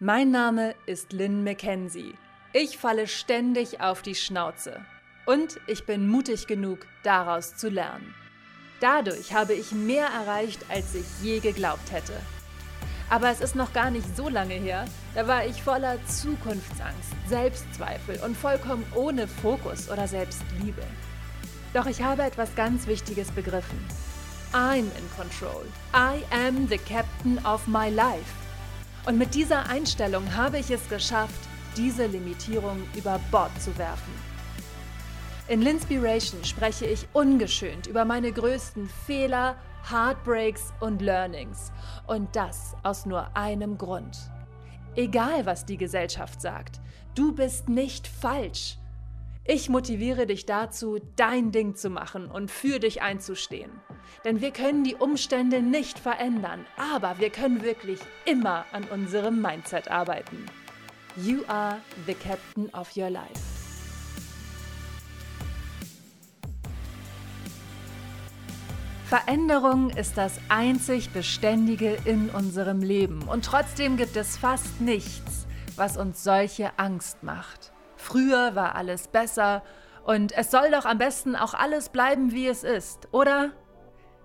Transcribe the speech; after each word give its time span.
Mein 0.00 0.30
Name 0.30 0.76
ist 0.86 1.12
Lynn 1.12 1.42
McKenzie. 1.42 2.14
Ich 2.52 2.78
falle 2.78 3.08
ständig 3.08 3.80
auf 3.80 4.00
die 4.00 4.14
Schnauze. 4.14 4.80
Und 5.26 5.58
ich 5.66 5.86
bin 5.86 6.06
mutig 6.06 6.46
genug, 6.46 6.86
daraus 7.02 7.56
zu 7.56 7.68
lernen. 7.68 8.14
Dadurch 8.78 9.34
habe 9.34 9.54
ich 9.54 9.72
mehr 9.72 10.06
erreicht, 10.06 10.64
als 10.68 10.94
ich 10.94 11.04
je 11.20 11.40
geglaubt 11.40 11.90
hätte. 11.90 12.12
Aber 13.10 13.28
es 13.30 13.40
ist 13.40 13.56
noch 13.56 13.72
gar 13.72 13.90
nicht 13.90 14.16
so 14.16 14.28
lange 14.28 14.54
her, 14.54 14.84
da 15.16 15.26
war 15.26 15.44
ich 15.44 15.64
voller 15.64 15.98
Zukunftsangst, 16.06 17.10
Selbstzweifel 17.26 18.20
und 18.24 18.36
vollkommen 18.36 18.86
ohne 18.94 19.26
Fokus 19.26 19.90
oder 19.90 20.06
Selbstliebe. 20.06 20.84
Doch 21.74 21.86
ich 21.86 22.00
habe 22.00 22.22
etwas 22.22 22.54
ganz 22.54 22.86
Wichtiges 22.86 23.32
begriffen. 23.32 23.84
I'm 24.52 24.92
in 24.96 25.10
control. 25.16 25.64
I 25.92 26.22
am 26.32 26.68
the 26.68 26.78
captain 26.78 27.44
of 27.44 27.66
my 27.66 27.90
life. 27.90 28.47
Und 29.06 29.18
mit 29.18 29.34
dieser 29.34 29.68
Einstellung 29.68 30.34
habe 30.34 30.58
ich 30.58 30.70
es 30.70 30.88
geschafft, 30.88 31.48
diese 31.76 32.06
Limitierung 32.06 32.82
über 32.94 33.20
Bord 33.30 33.50
zu 33.60 33.76
werfen. 33.78 34.12
In 35.48 35.62
Linspiration 35.62 36.44
spreche 36.44 36.84
ich 36.84 37.06
ungeschönt 37.12 37.86
über 37.86 38.04
meine 38.04 38.32
größten 38.32 38.88
Fehler, 39.06 39.56
Heartbreaks 39.90 40.74
und 40.80 41.00
Learnings. 41.00 41.72
Und 42.06 42.34
das 42.36 42.74
aus 42.82 43.06
nur 43.06 43.34
einem 43.34 43.78
Grund. 43.78 44.18
Egal, 44.94 45.46
was 45.46 45.64
die 45.64 45.76
Gesellschaft 45.76 46.40
sagt, 46.42 46.80
du 47.14 47.32
bist 47.32 47.68
nicht 47.68 48.06
falsch. 48.06 48.77
Ich 49.50 49.70
motiviere 49.70 50.26
dich 50.26 50.44
dazu, 50.44 50.98
dein 51.16 51.52
Ding 51.52 51.74
zu 51.74 51.88
machen 51.88 52.30
und 52.30 52.50
für 52.50 52.78
dich 52.80 53.00
einzustehen. 53.00 53.70
Denn 54.22 54.42
wir 54.42 54.50
können 54.50 54.84
die 54.84 54.94
Umstände 54.94 55.62
nicht 55.62 55.98
verändern, 55.98 56.66
aber 56.76 57.18
wir 57.18 57.30
können 57.30 57.62
wirklich 57.62 57.98
immer 58.26 58.66
an 58.72 58.84
unserem 58.84 59.40
Mindset 59.40 59.90
arbeiten. 59.90 60.44
You 61.16 61.44
are 61.48 61.78
the 62.06 62.12
captain 62.12 62.68
of 62.74 62.94
your 62.94 63.08
life. 63.08 63.40
Veränderung 69.06 69.88
ist 69.88 70.18
das 70.18 70.38
einzig 70.50 71.08
Beständige 71.08 71.96
in 72.04 72.28
unserem 72.28 72.82
Leben 72.82 73.22
und 73.22 73.46
trotzdem 73.46 73.96
gibt 73.96 74.18
es 74.18 74.36
fast 74.36 74.82
nichts, 74.82 75.46
was 75.76 75.96
uns 75.96 76.22
solche 76.22 76.78
Angst 76.78 77.22
macht. 77.22 77.72
Früher 77.98 78.54
war 78.54 78.76
alles 78.76 79.08
besser 79.08 79.62
und 80.04 80.32
es 80.32 80.50
soll 80.50 80.70
doch 80.70 80.86
am 80.86 80.96
besten 80.96 81.36
auch 81.36 81.52
alles 81.52 81.90
bleiben, 81.90 82.32
wie 82.32 82.46
es 82.46 82.64
ist, 82.64 83.08
oder? 83.12 83.50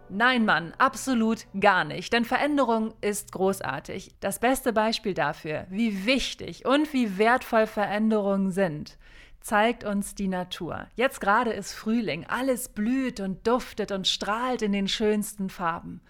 Nein, 0.09 0.45
Mann, 0.45 0.73
absolut 0.77 1.47
gar 1.59 1.83
nicht, 1.83 2.13
denn 2.13 2.23
Veränderung 2.23 2.93
ist 3.01 3.31
großartig. 3.31 4.15
Das 4.19 4.39
beste 4.39 4.71
Beispiel 4.71 5.15
dafür, 5.15 5.65
wie 5.69 6.05
wichtig 6.05 6.65
und 6.65 6.93
wie 6.93 7.17
wertvoll 7.17 7.65
Veränderungen 7.65 8.51
sind, 8.51 8.97
zeigt 9.41 9.83
uns 9.83 10.13
die 10.13 10.27
Natur. 10.27 10.87
Jetzt 10.95 11.19
gerade 11.19 11.51
ist 11.51 11.73
Frühling, 11.73 12.25
alles 12.27 12.69
blüht 12.69 13.19
und 13.19 13.47
duftet 13.47 13.91
und 13.91 14.07
strahlt 14.07 14.61
in 14.61 14.71
den 14.71 14.87
schönsten 14.87 15.49
Farben. 15.49 16.01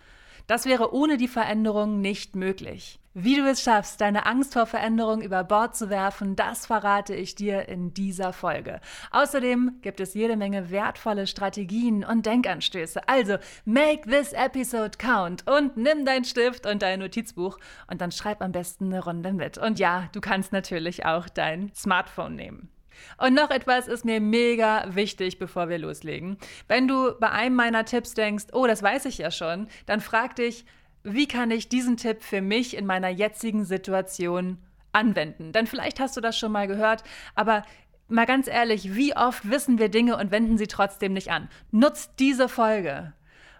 Das 0.47 0.65
wäre 0.65 0.93
ohne 0.93 1.17
die 1.17 1.27
Veränderung 1.27 2.01
nicht 2.01 2.35
möglich. 2.35 2.99
Wie 3.15 3.35
du 3.35 3.47
es 3.47 3.61
schaffst, 3.61 4.01
deine 4.01 4.25
Angst 4.25 4.53
vor 4.53 4.65
Veränderung 4.65 5.21
über 5.21 5.43
Bord 5.43 5.75
zu 5.75 5.91
werfen, 5.91 6.35
das 6.35 6.65
verrate 6.65 7.13
ich 7.13 7.35
dir 7.35 7.69
in 7.69 7.93
dieser 7.93 8.33
Folge. 8.33 8.81
Außerdem 9.11 9.77
gibt 9.83 9.99
es 9.99 10.15
jede 10.15 10.35
Menge 10.35 10.71
wertvolle 10.71 11.27
Strategien 11.27 12.03
und 12.03 12.25
Denkanstöße. 12.25 13.07
Also 13.07 13.37
make 13.65 14.09
this 14.09 14.33
episode 14.33 14.97
count 14.97 15.47
und 15.47 15.77
nimm 15.77 16.05
dein 16.05 16.25
Stift 16.25 16.65
und 16.65 16.81
dein 16.81 17.01
Notizbuch 17.01 17.59
und 17.85 18.01
dann 18.01 18.11
schreib 18.11 18.41
am 18.41 18.51
besten 18.51 18.85
eine 18.85 19.03
Runde 19.03 19.31
mit. 19.31 19.59
Und 19.59 19.77
ja, 19.77 20.09
du 20.11 20.19
kannst 20.19 20.51
natürlich 20.51 21.05
auch 21.05 21.29
dein 21.29 21.71
Smartphone 21.75 22.35
nehmen. 22.35 22.72
Und 23.17 23.33
noch 23.33 23.49
etwas 23.49 23.87
ist 23.87 24.05
mir 24.05 24.19
mega 24.19 24.85
wichtig, 24.89 25.39
bevor 25.39 25.69
wir 25.69 25.77
loslegen. 25.77 26.37
Wenn 26.67 26.87
du 26.87 27.13
bei 27.19 27.29
einem 27.29 27.55
meiner 27.55 27.85
Tipps 27.85 28.13
denkst, 28.13 28.45
oh, 28.53 28.67
das 28.67 28.83
weiß 28.83 29.05
ich 29.05 29.17
ja 29.17 29.31
schon, 29.31 29.67
dann 29.85 30.01
frag 30.01 30.35
dich, 30.35 30.65
wie 31.03 31.27
kann 31.27 31.51
ich 31.51 31.69
diesen 31.69 31.97
Tipp 31.97 32.23
für 32.23 32.41
mich 32.41 32.77
in 32.77 32.85
meiner 32.85 33.09
jetzigen 33.09 33.65
Situation 33.65 34.57
anwenden? 34.93 35.51
Denn 35.51 35.67
vielleicht 35.67 35.99
hast 35.99 36.15
du 36.15 36.21
das 36.21 36.37
schon 36.37 36.51
mal 36.51 36.67
gehört, 36.67 37.03
aber 37.35 37.63
mal 38.07 38.25
ganz 38.25 38.47
ehrlich, 38.47 38.95
wie 38.95 39.15
oft 39.15 39.49
wissen 39.49 39.79
wir 39.79 39.89
Dinge 39.89 40.17
und 40.17 40.31
wenden 40.31 40.57
sie 40.57 40.67
trotzdem 40.67 41.13
nicht 41.13 41.31
an? 41.31 41.49
Nutzt 41.71 42.13
diese 42.19 42.47
Folge, 42.47 43.13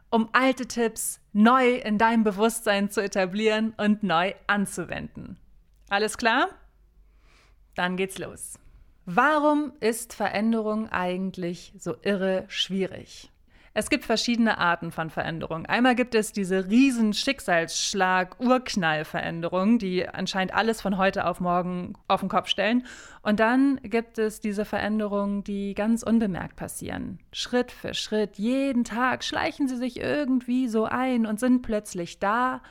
um 0.10 0.30
alte 0.32 0.68
Tipps 0.68 1.20
neu 1.34 1.76
in 1.76 1.98
deinem 1.98 2.24
Bewusstsein 2.24 2.90
zu 2.90 3.02
etablieren 3.02 3.74
und 3.78 4.04
neu 4.04 4.34
anzuwenden. 4.48 5.38
Alles 5.90 6.18
klar? 6.18 6.50
Dann 7.76 7.98
geht's 7.98 8.18
los. 8.20 8.60
Warum 9.06 9.74
ist 9.82 10.14
Veränderung 10.14 10.90
eigentlich 10.90 11.74
so 11.78 11.96
irre 12.04 12.46
schwierig? 12.48 13.30
Es 13.74 13.90
gibt 13.90 14.06
verschiedene 14.06 14.60
Arten 14.60 14.92
von 14.92 15.10
Veränderung. 15.10 15.66
Einmal 15.66 15.96
gibt 15.96 16.16
es 16.16 16.32
diese 16.32 16.70
riesen 16.70 17.12
Schicksalsschlag 17.12 18.40
Urknallveränderung, 18.40 19.78
die 19.78 20.08
anscheinend 20.08 20.54
alles 20.54 20.80
von 20.80 20.98
heute 20.98 21.26
auf 21.26 21.42
morgen 21.42 21.96
auf 22.08 22.22
den 22.22 22.30
Kopf 22.30 22.48
stellen. 22.48 22.86
Und 23.24 23.42
dann 23.42 23.78
gibt 23.84 24.20
es 24.20 24.40
diese 24.40 24.64
Veränderungen, 24.64 25.44
die 25.44 25.74
ganz 25.74 26.04
unbemerkt 26.04 26.56
passieren. 26.56 27.20
Schritt 27.34 27.72
für 27.72 27.96
Schritt, 27.96 28.38
jeden 28.38 28.86
Tag 28.86 29.26
schleichen 29.26 29.68
sie 29.68 29.78
sich 29.78 30.00
irgendwie 30.00 30.70
so 30.70 30.86
ein 30.86 31.26
und 31.26 31.42
sind 31.42 31.62
plötzlich 31.62 32.20
da 32.20 32.62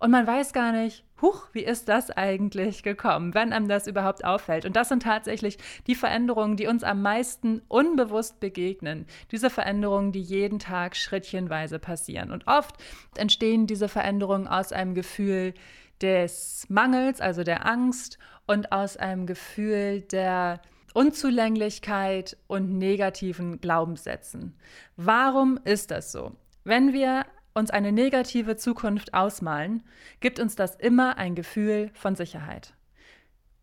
und 0.00 0.10
man 0.10 0.26
weiß 0.26 0.52
gar 0.52 0.72
nicht, 0.72 1.04
huch, 1.20 1.48
wie 1.52 1.64
ist 1.64 1.88
das 1.88 2.10
eigentlich 2.10 2.82
gekommen, 2.82 3.34
wenn 3.34 3.52
einem 3.52 3.68
das 3.68 3.86
überhaupt 3.86 4.24
auffällt. 4.24 4.64
Und 4.64 4.76
das 4.76 4.88
sind 4.88 5.02
tatsächlich 5.02 5.58
die 5.86 5.94
Veränderungen, 5.94 6.56
die 6.56 6.66
uns 6.66 6.84
am 6.84 7.02
meisten 7.02 7.62
unbewusst 7.68 8.40
begegnen. 8.40 9.06
Diese 9.30 9.50
Veränderungen, 9.50 10.12
die 10.12 10.22
jeden 10.22 10.58
Tag 10.58 10.96
schrittchenweise 10.96 11.78
passieren. 11.78 12.30
Und 12.30 12.46
oft 12.46 12.76
entstehen 13.16 13.66
diese 13.66 13.88
Veränderungen 13.88 14.48
aus 14.48 14.72
einem 14.72 14.94
Gefühl 14.94 15.54
des 16.00 16.66
Mangels, 16.68 17.20
also 17.20 17.42
der 17.42 17.66
Angst 17.66 18.18
und 18.46 18.72
aus 18.72 18.96
einem 18.96 19.26
Gefühl 19.26 20.02
der 20.02 20.60
Unzulänglichkeit 20.94 22.36
und 22.46 22.78
negativen 22.78 23.60
Glaubenssätzen. 23.60 24.56
Warum 24.96 25.58
ist 25.64 25.90
das 25.90 26.12
so? 26.12 26.32
Wenn 26.64 26.92
wir 26.92 27.24
uns 27.54 27.70
eine 27.70 27.92
negative 27.92 28.56
Zukunft 28.56 29.14
ausmalen, 29.14 29.82
gibt 30.20 30.38
uns 30.40 30.56
das 30.56 30.76
immer 30.76 31.16
ein 31.16 31.34
Gefühl 31.34 31.90
von 31.94 32.14
Sicherheit 32.14 32.74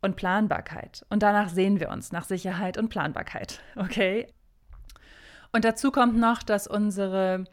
und 0.02 0.16
Planbarkeit. 0.16 1.04
Und 1.10 1.22
danach 1.22 1.48
sehen 1.48 1.80
wir 1.80 1.90
uns 1.90 2.12
nach 2.12 2.24
Sicherheit 2.24 2.78
und 2.78 2.88
Planbarkeit. 2.88 3.60
Okay? 3.76 4.28
Und 5.52 5.64
dazu 5.64 5.90
kommt 5.90 6.16
noch, 6.16 6.42
dass 6.42 6.66
unsere 6.66 7.44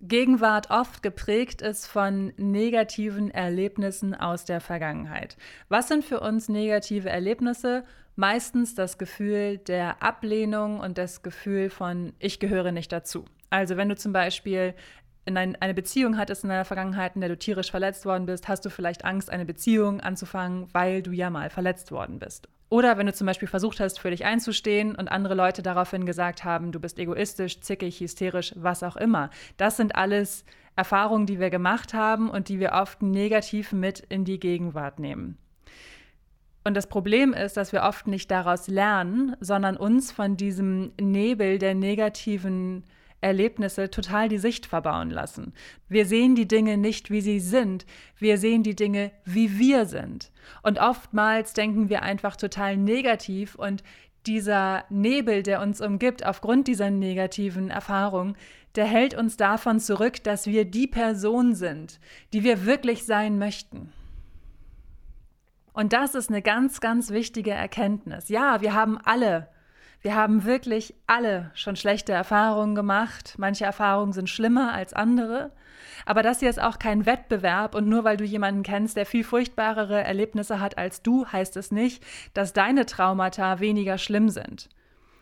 Gegenwart 0.00 0.70
oft 0.70 1.02
geprägt 1.02 1.62
ist 1.62 1.86
von 1.86 2.32
negativen 2.36 3.30
Erlebnissen 3.30 4.14
aus 4.14 4.44
der 4.44 4.60
Vergangenheit. 4.60 5.36
Was 5.68 5.88
sind 5.88 6.04
für 6.04 6.20
uns 6.20 6.48
negative 6.48 7.10
Erlebnisse? 7.10 7.84
Meistens 8.16 8.74
das 8.74 8.98
Gefühl 8.98 9.58
der 9.58 10.02
Ablehnung 10.02 10.80
und 10.80 10.96
das 10.96 11.22
Gefühl 11.22 11.70
von, 11.70 12.12
ich 12.18 12.40
gehöre 12.40 12.72
nicht 12.72 12.92
dazu. 12.92 13.24
Also 13.50 13.76
wenn 13.76 13.88
du 13.88 13.96
zum 13.96 14.12
Beispiel 14.12 14.74
in 15.30 15.36
ein, 15.36 15.56
eine 15.60 15.74
Beziehung 15.74 16.18
hattest 16.18 16.42
in 16.42 16.50
deiner 16.50 16.64
Vergangenheit, 16.64 17.14
in 17.14 17.20
der 17.20 17.30
du 17.30 17.38
tierisch 17.38 17.70
verletzt 17.70 18.04
worden 18.04 18.26
bist, 18.26 18.48
hast 18.48 18.64
du 18.64 18.70
vielleicht 18.70 19.04
Angst, 19.04 19.30
eine 19.30 19.46
Beziehung 19.46 20.00
anzufangen, 20.00 20.66
weil 20.72 21.02
du 21.02 21.12
ja 21.12 21.30
mal 21.30 21.50
verletzt 21.50 21.92
worden 21.92 22.18
bist. 22.18 22.48
Oder 22.68 22.98
wenn 22.98 23.06
du 23.06 23.12
zum 23.12 23.26
Beispiel 23.26 23.48
versucht 23.48 23.80
hast, 23.80 23.98
für 23.98 24.10
dich 24.10 24.24
einzustehen 24.24 24.94
und 24.94 25.08
andere 25.08 25.34
Leute 25.34 25.62
daraufhin 25.62 26.04
gesagt 26.04 26.44
haben, 26.44 26.72
du 26.72 26.80
bist 26.80 26.98
egoistisch, 26.98 27.60
zickig, 27.60 28.00
hysterisch, 28.00 28.52
was 28.56 28.82
auch 28.82 28.96
immer. 28.96 29.30
Das 29.56 29.76
sind 29.76 29.96
alles 29.96 30.44
Erfahrungen, 30.76 31.26
die 31.26 31.40
wir 31.40 31.50
gemacht 31.50 31.94
haben 31.94 32.28
und 32.28 32.48
die 32.48 32.60
wir 32.60 32.72
oft 32.72 33.02
negativ 33.02 33.72
mit 33.72 34.00
in 34.08 34.24
die 34.24 34.38
Gegenwart 34.38 34.98
nehmen. 34.98 35.36
Und 36.62 36.76
das 36.76 36.88
Problem 36.88 37.32
ist, 37.32 37.56
dass 37.56 37.72
wir 37.72 37.82
oft 37.82 38.06
nicht 38.06 38.30
daraus 38.30 38.68
lernen, 38.68 39.34
sondern 39.40 39.76
uns 39.76 40.12
von 40.12 40.36
diesem 40.36 40.92
Nebel 41.00 41.58
der 41.58 41.74
negativen 41.74 42.84
Erlebnisse 43.20 43.90
total 43.90 44.28
die 44.28 44.38
Sicht 44.38 44.66
verbauen 44.66 45.10
lassen. 45.10 45.52
Wir 45.88 46.06
sehen 46.06 46.34
die 46.34 46.48
Dinge 46.48 46.76
nicht, 46.76 47.10
wie 47.10 47.20
sie 47.20 47.40
sind, 47.40 47.86
wir 48.18 48.38
sehen 48.38 48.62
die 48.62 48.76
Dinge, 48.76 49.12
wie 49.24 49.58
wir 49.58 49.86
sind. 49.86 50.32
Und 50.62 50.78
oftmals 50.78 51.52
denken 51.52 51.88
wir 51.88 52.02
einfach 52.02 52.36
total 52.36 52.76
negativ 52.76 53.54
und 53.54 53.82
dieser 54.26 54.84
Nebel, 54.90 55.42
der 55.42 55.62
uns 55.62 55.80
umgibt, 55.80 56.24
aufgrund 56.26 56.68
dieser 56.68 56.90
negativen 56.90 57.70
Erfahrung, 57.70 58.36
der 58.74 58.84
hält 58.84 59.14
uns 59.14 59.36
davon 59.36 59.80
zurück, 59.80 60.22
dass 60.22 60.46
wir 60.46 60.64
die 60.64 60.86
Person 60.86 61.54
sind, 61.54 61.98
die 62.32 62.44
wir 62.44 62.66
wirklich 62.66 63.04
sein 63.04 63.38
möchten. 63.38 63.92
Und 65.72 65.92
das 65.92 66.14
ist 66.14 66.28
eine 66.28 66.42
ganz, 66.42 66.80
ganz 66.80 67.10
wichtige 67.10 67.52
Erkenntnis. 67.52 68.28
Ja, 68.28 68.60
wir 68.60 68.74
haben 68.74 68.98
alle 68.98 69.48
Wir 70.02 70.14
haben 70.14 70.44
wirklich 70.44 70.94
alle 71.06 71.50
schon 71.54 71.76
schlechte 71.76 72.12
Erfahrungen 72.12 72.74
gemacht. 72.74 73.34
Manche 73.36 73.66
Erfahrungen 73.66 74.14
sind 74.14 74.30
schlimmer 74.30 74.72
als 74.72 74.94
andere. 74.94 75.52
Aber 76.06 76.22
das 76.22 76.40
hier 76.40 76.48
ist 76.48 76.60
auch 76.60 76.78
kein 76.78 77.04
Wettbewerb 77.04 77.74
und 77.74 77.86
nur 77.86 78.04
weil 78.04 78.16
du 78.16 78.24
jemanden 78.24 78.62
kennst, 78.62 78.96
der 78.96 79.04
viel 79.04 79.24
furchtbarere 79.24 80.02
Erlebnisse 80.02 80.58
hat 80.58 80.78
als 80.78 81.02
du, 81.02 81.26
heißt 81.26 81.56
es 81.58 81.70
nicht, 81.70 82.02
dass 82.32 82.54
deine 82.54 82.86
Traumata 82.86 83.60
weniger 83.60 83.98
schlimm 83.98 84.30
sind. 84.30 84.70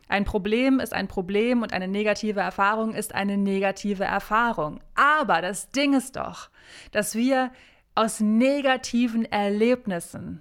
Ein 0.08 0.24
Problem 0.24 0.80
ist 0.80 0.94
ein 0.94 1.08
Problem 1.08 1.62
und 1.62 1.72
eine 1.72 1.88
negative 1.88 2.40
Erfahrung 2.40 2.94
ist 2.94 3.14
eine 3.14 3.36
negative 3.36 4.04
Erfahrung. 4.04 4.80
Aber 4.94 5.42
das 5.42 5.70
Ding 5.70 5.94
ist 5.94 6.16
doch, 6.16 6.50
dass 6.92 7.14
wir 7.14 7.50
aus 7.94 8.20
negativen 8.20 9.24
Erlebnissen 9.24 10.40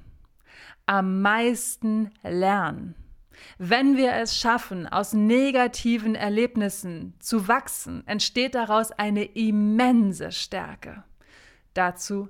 am 0.85 1.21
meisten 1.21 2.11
lernen. 2.23 2.95
Wenn 3.57 3.97
wir 3.97 4.13
es 4.13 4.37
schaffen, 4.37 4.87
aus 4.87 5.13
negativen 5.13 6.15
Erlebnissen 6.15 7.15
zu 7.19 7.47
wachsen, 7.47 8.05
entsteht 8.07 8.55
daraus 8.55 8.91
eine 8.91 9.25
immense 9.25 10.31
Stärke. 10.31 11.03
Dazu 11.73 12.29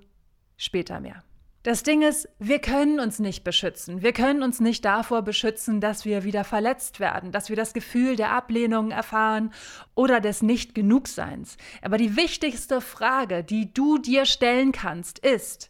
später 0.58 1.00
mehr. 1.00 1.24
Das 1.68 1.84
Ding 1.84 2.02
ist, 2.02 2.30
wir 2.40 2.60
können 2.60 3.02
uns 3.02 3.20
nicht 3.20 3.44
beschützen. 3.44 4.02
Wir 4.02 4.14
können 4.14 4.42
uns 4.42 4.62
nicht 4.62 4.86
davor 4.86 5.22
beschützen, 5.22 5.82
dass 5.82 6.06
wir 6.06 6.24
wieder 6.24 6.46
verletzt 6.46 7.02
werden, 7.02 7.34
dass 7.34 7.50
wir 7.50 7.58
das 7.58 7.74
Gefühl 7.74 8.16
der 8.16 8.32
Ablehnung 8.32 8.92
erfahren 8.92 9.52
oder 9.94 10.22
des 10.22 10.42
Nicht-Genugseins. 10.42 11.58
Aber 11.82 11.98
die 11.98 12.16
wichtigste 12.16 12.80
Frage, 12.80 13.44
die 13.44 13.74
du 13.74 13.98
dir 13.98 14.26
stellen 14.26 14.72
kannst, 14.72 15.20
ist, 15.20 15.70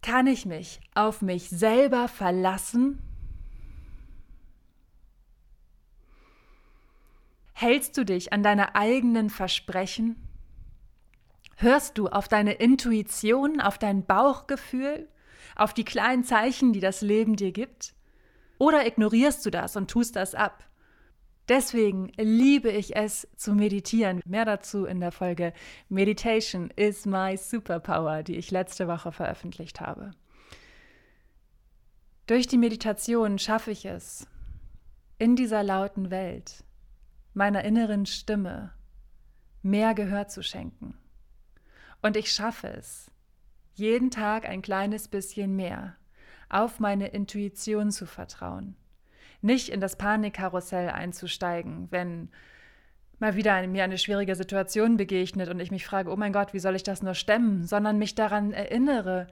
kann 0.00 0.26
ich 0.26 0.46
mich 0.46 0.80
auf 0.96 1.22
mich 1.22 1.48
selber 1.48 2.08
verlassen? 2.08 2.98
Hältst 7.52 7.96
du 7.96 8.04
dich 8.04 8.32
an 8.32 8.42
deine 8.42 8.74
eigenen 8.74 9.30
Versprechen? 9.30 10.28
Hörst 11.56 11.98
du 11.98 12.08
auf 12.08 12.28
deine 12.28 12.54
Intuition, 12.54 13.60
auf 13.60 13.78
dein 13.78 14.04
Bauchgefühl, 14.04 15.08
auf 15.54 15.74
die 15.74 15.84
kleinen 15.84 16.24
Zeichen, 16.24 16.72
die 16.72 16.80
das 16.80 17.02
Leben 17.02 17.36
dir 17.36 17.52
gibt? 17.52 17.94
Oder 18.58 18.86
ignorierst 18.86 19.44
du 19.46 19.50
das 19.50 19.76
und 19.76 19.90
tust 19.90 20.16
das 20.16 20.34
ab? 20.34 20.64
Deswegen 21.48 22.12
liebe 22.16 22.70
ich 22.70 22.96
es 22.96 23.28
zu 23.36 23.52
meditieren. 23.52 24.20
Mehr 24.24 24.44
dazu 24.44 24.84
in 24.84 25.00
der 25.00 25.12
Folge 25.12 25.52
Meditation 25.88 26.70
is 26.76 27.04
my 27.04 27.36
superpower, 27.36 28.22
die 28.22 28.36
ich 28.36 28.50
letzte 28.50 28.88
Woche 28.88 29.12
veröffentlicht 29.12 29.80
habe. 29.80 30.12
Durch 32.26 32.46
die 32.46 32.58
Meditation 32.58 33.38
schaffe 33.38 33.72
ich 33.72 33.84
es, 33.84 34.26
in 35.18 35.34
dieser 35.34 35.62
lauten 35.62 36.10
Welt 36.10 36.64
meiner 37.34 37.64
inneren 37.64 38.06
Stimme 38.06 38.72
mehr 39.62 39.94
Gehör 39.94 40.28
zu 40.28 40.42
schenken. 40.42 40.94
Und 42.02 42.16
ich 42.16 42.32
schaffe 42.32 42.68
es, 42.68 43.10
jeden 43.74 44.10
Tag 44.10 44.46
ein 44.46 44.62
kleines 44.62 45.08
bisschen 45.08 45.56
mehr 45.56 45.96
auf 46.48 46.80
meine 46.80 47.08
Intuition 47.08 47.90
zu 47.90 48.06
vertrauen. 48.06 48.76
Nicht 49.40 49.70
in 49.70 49.80
das 49.80 49.96
Panikkarussell 49.96 50.90
einzusteigen, 50.90 51.88
wenn 51.90 52.28
mal 53.18 53.36
wieder 53.36 53.66
mir 53.66 53.84
eine 53.84 53.98
schwierige 53.98 54.34
Situation 54.34 54.96
begegnet 54.96 55.48
und 55.48 55.60
ich 55.60 55.70
mich 55.70 55.86
frage, 55.86 56.10
oh 56.10 56.16
mein 56.16 56.32
Gott, 56.32 56.52
wie 56.52 56.58
soll 56.58 56.76
ich 56.76 56.82
das 56.82 57.02
nur 57.02 57.14
stemmen, 57.14 57.64
sondern 57.64 57.98
mich 57.98 58.14
daran 58.14 58.52
erinnere, 58.52 59.28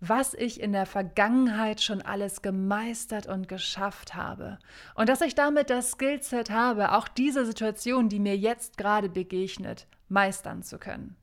was 0.00 0.34
ich 0.34 0.60
in 0.60 0.72
der 0.72 0.86
Vergangenheit 0.86 1.80
schon 1.80 2.02
alles 2.02 2.42
gemeistert 2.42 3.26
und 3.26 3.48
geschafft 3.48 4.14
habe. 4.14 4.58
Und 4.94 5.08
dass 5.08 5.20
ich 5.20 5.34
damit 5.34 5.70
das 5.70 5.92
Skillset 5.92 6.50
habe, 6.50 6.92
auch 6.92 7.08
diese 7.08 7.46
Situation, 7.46 8.08
die 8.08 8.20
mir 8.20 8.36
jetzt 8.36 8.76
gerade 8.76 9.08
begegnet, 9.08 9.86
meistern 10.08 10.62
zu 10.62 10.78
können. 10.78 11.16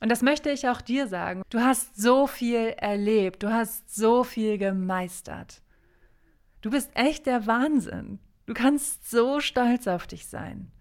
Und 0.00 0.10
das 0.10 0.22
möchte 0.22 0.50
ich 0.50 0.68
auch 0.68 0.80
dir 0.80 1.06
sagen. 1.06 1.42
Du 1.50 1.60
hast 1.60 2.00
so 2.00 2.26
viel 2.26 2.74
erlebt, 2.76 3.42
du 3.42 3.52
hast 3.52 3.94
so 3.94 4.24
viel 4.24 4.58
gemeistert. 4.58 5.62
Du 6.62 6.70
bist 6.70 6.90
echt 6.94 7.26
der 7.26 7.46
Wahnsinn. 7.46 8.18
Du 8.46 8.54
kannst 8.54 9.10
so 9.10 9.40
stolz 9.40 9.86
auf 9.86 10.06
dich 10.06 10.26
sein. 10.26 10.72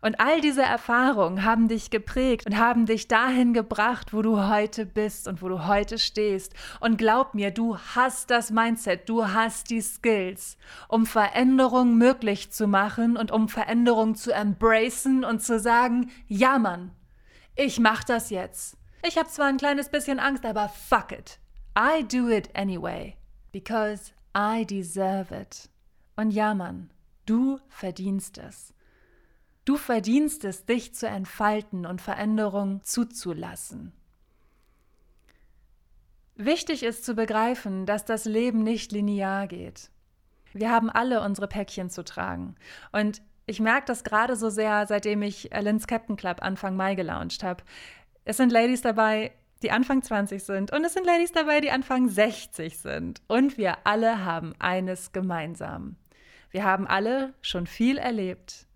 Und 0.00 0.20
all 0.20 0.40
diese 0.40 0.62
Erfahrungen 0.62 1.44
haben 1.44 1.68
dich 1.68 1.90
geprägt 1.90 2.46
und 2.46 2.56
haben 2.56 2.86
dich 2.86 3.08
dahin 3.08 3.52
gebracht, 3.52 4.12
wo 4.12 4.22
du 4.22 4.48
heute 4.48 4.86
bist 4.86 5.26
und 5.26 5.42
wo 5.42 5.48
du 5.48 5.66
heute 5.66 5.98
stehst. 5.98 6.54
Und 6.80 6.98
glaub 6.98 7.34
mir, 7.34 7.50
du 7.50 7.78
hast 7.78 8.30
das 8.30 8.50
Mindset, 8.50 9.08
du 9.08 9.28
hast 9.28 9.70
die 9.70 9.80
Skills, 9.80 10.56
um 10.88 11.06
Veränderung 11.06 11.96
möglich 11.96 12.50
zu 12.52 12.66
machen 12.66 13.16
und 13.16 13.32
um 13.32 13.48
Veränderung 13.48 14.14
zu 14.14 14.32
embracen 14.32 15.24
und 15.24 15.42
zu 15.42 15.58
sagen, 15.58 16.10
ja 16.26 16.58
Mann, 16.58 16.92
ich 17.56 17.80
mach 17.80 18.04
das 18.04 18.30
jetzt. 18.30 18.76
Ich 19.06 19.16
habe 19.16 19.28
zwar 19.28 19.46
ein 19.46 19.56
kleines 19.56 19.88
bisschen 19.88 20.18
Angst, 20.18 20.44
aber 20.44 20.68
fuck 20.68 21.12
it. 21.12 21.38
I 21.76 22.04
do 22.04 22.28
it 22.28 22.54
anyway. 22.54 23.16
Because 23.52 24.12
I 24.36 24.64
deserve 24.64 25.34
it. 25.34 25.68
Und 26.16 26.32
ja, 26.32 26.54
Mann, 26.54 26.90
du 27.26 27.58
verdienst 27.68 28.38
es. 28.38 28.74
Du 29.68 29.76
verdienst 29.76 30.46
es, 30.46 30.64
dich 30.64 30.94
zu 30.94 31.06
entfalten 31.06 31.84
und 31.84 32.00
Veränderung 32.00 32.82
zuzulassen. 32.84 33.92
Wichtig 36.36 36.82
ist 36.82 37.04
zu 37.04 37.12
begreifen, 37.12 37.84
dass 37.84 38.06
das 38.06 38.24
Leben 38.24 38.62
nicht 38.62 38.92
linear 38.92 39.46
geht. 39.46 39.90
Wir 40.54 40.70
haben 40.70 40.88
alle 40.88 41.20
unsere 41.20 41.48
Päckchen 41.48 41.90
zu 41.90 42.02
tragen. 42.02 42.54
Und 42.92 43.20
ich 43.44 43.60
merke 43.60 43.84
das 43.84 44.04
gerade 44.04 44.36
so 44.36 44.48
sehr, 44.48 44.86
seitdem 44.86 45.20
ich 45.20 45.50
Lynn's 45.52 45.86
Captain 45.86 46.16
Club 46.16 46.38
Anfang 46.40 46.74
Mai 46.74 46.94
gelauncht 46.94 47.44
habe. 47.44 47.62
Es 48.24 48.38
sind 48.38 48.50
Ladies 48.50 48.80
dabei, 48.80 49.32
die 49.62 49.70
Anfang 49.70 50.02
20 50.02 50.42
sind 50.42 50.72
und 50.72 50.82
es 50.82 50.94
sind 50.94 51.04
Ladies 51.04 51.32
dabei, 51.32 51.60
die 51.60 51.72
Anfang 51.72 52.08
60 52.08 52.78
sind. 52.78 53.20
Und 53.28 53.58
wir 53.58 53.86
alle 53.86 54.24
haben 54.24 54.54
eines 54.60 55.12
gemeinsam. 55.12 55.96
Wir 56.50 56.64
haben 56.64 56.86
alle 56.86 57.34
schon 57.42 57.66
viel 57.66 57.98
erlebt 57.98 58.66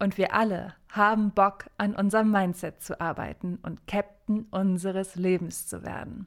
und 0.00 0.18
wir 0.18 0.34
alle 0.34 0.74
haben 0.88 1.30
Bock, 1.30 1.66
an 1.78 1.94
unserem 1.94 2.30
Mindset 2.30 2.82
zu 2.82 3.00
arbeiten 3.00 3.58
und 3.62 3.86
Captain 3.86 4.46
unseres 4.50 5.14
Lebens 5.14 5.68
zu 5.68 5.84
werden. 5.84 6.26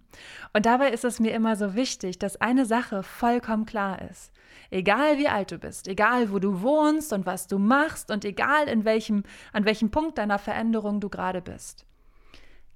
Und 0.53 0.65
dabei 0.65 0.91
ist 0.91 1.03
es 1.03 1.19
mir 1.19 1.33
immer 1.33 1.55
so 1.55 1.75
wichtig, 1.75 2.17
dass 2.17 2.39
eine 2.39 2.65
Sache 2.65 3.03
vollkommen 3.03 3.65
klar 3.65 4.01
ist. 4.09 4.31
Egal 4.69 5.17
wie 5.17 5.27
alt 5.27 5.51
du 5.51 5.57
bist, 5.57 5.87
egal 5.87 6.31
wo 6.31 6.39
du 6.39 6.61
wohnst 6.61 7.11
und 7.11 7.25
was 7.25 7.47
du 7.47 7.59
machst 7.59 8.09
und 8.09 8.23
egal 8.23 8.67
in 8.67 8.85
welchem, 8.85 9.23
an 9.51 9.65
welchem 9.65 9.91
Punkt 9.91 10.17
deiner 10.17 10.39
Veränderung 10.39 11.01
du 11.01 11.09
gerade 11.09 11.41
bist. 11.41 11.85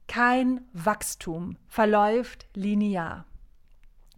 Kein 0.08 0.62
Wachstum 0.74 1.58
verläuft 1.68 2.48
linear. 2.54 3.26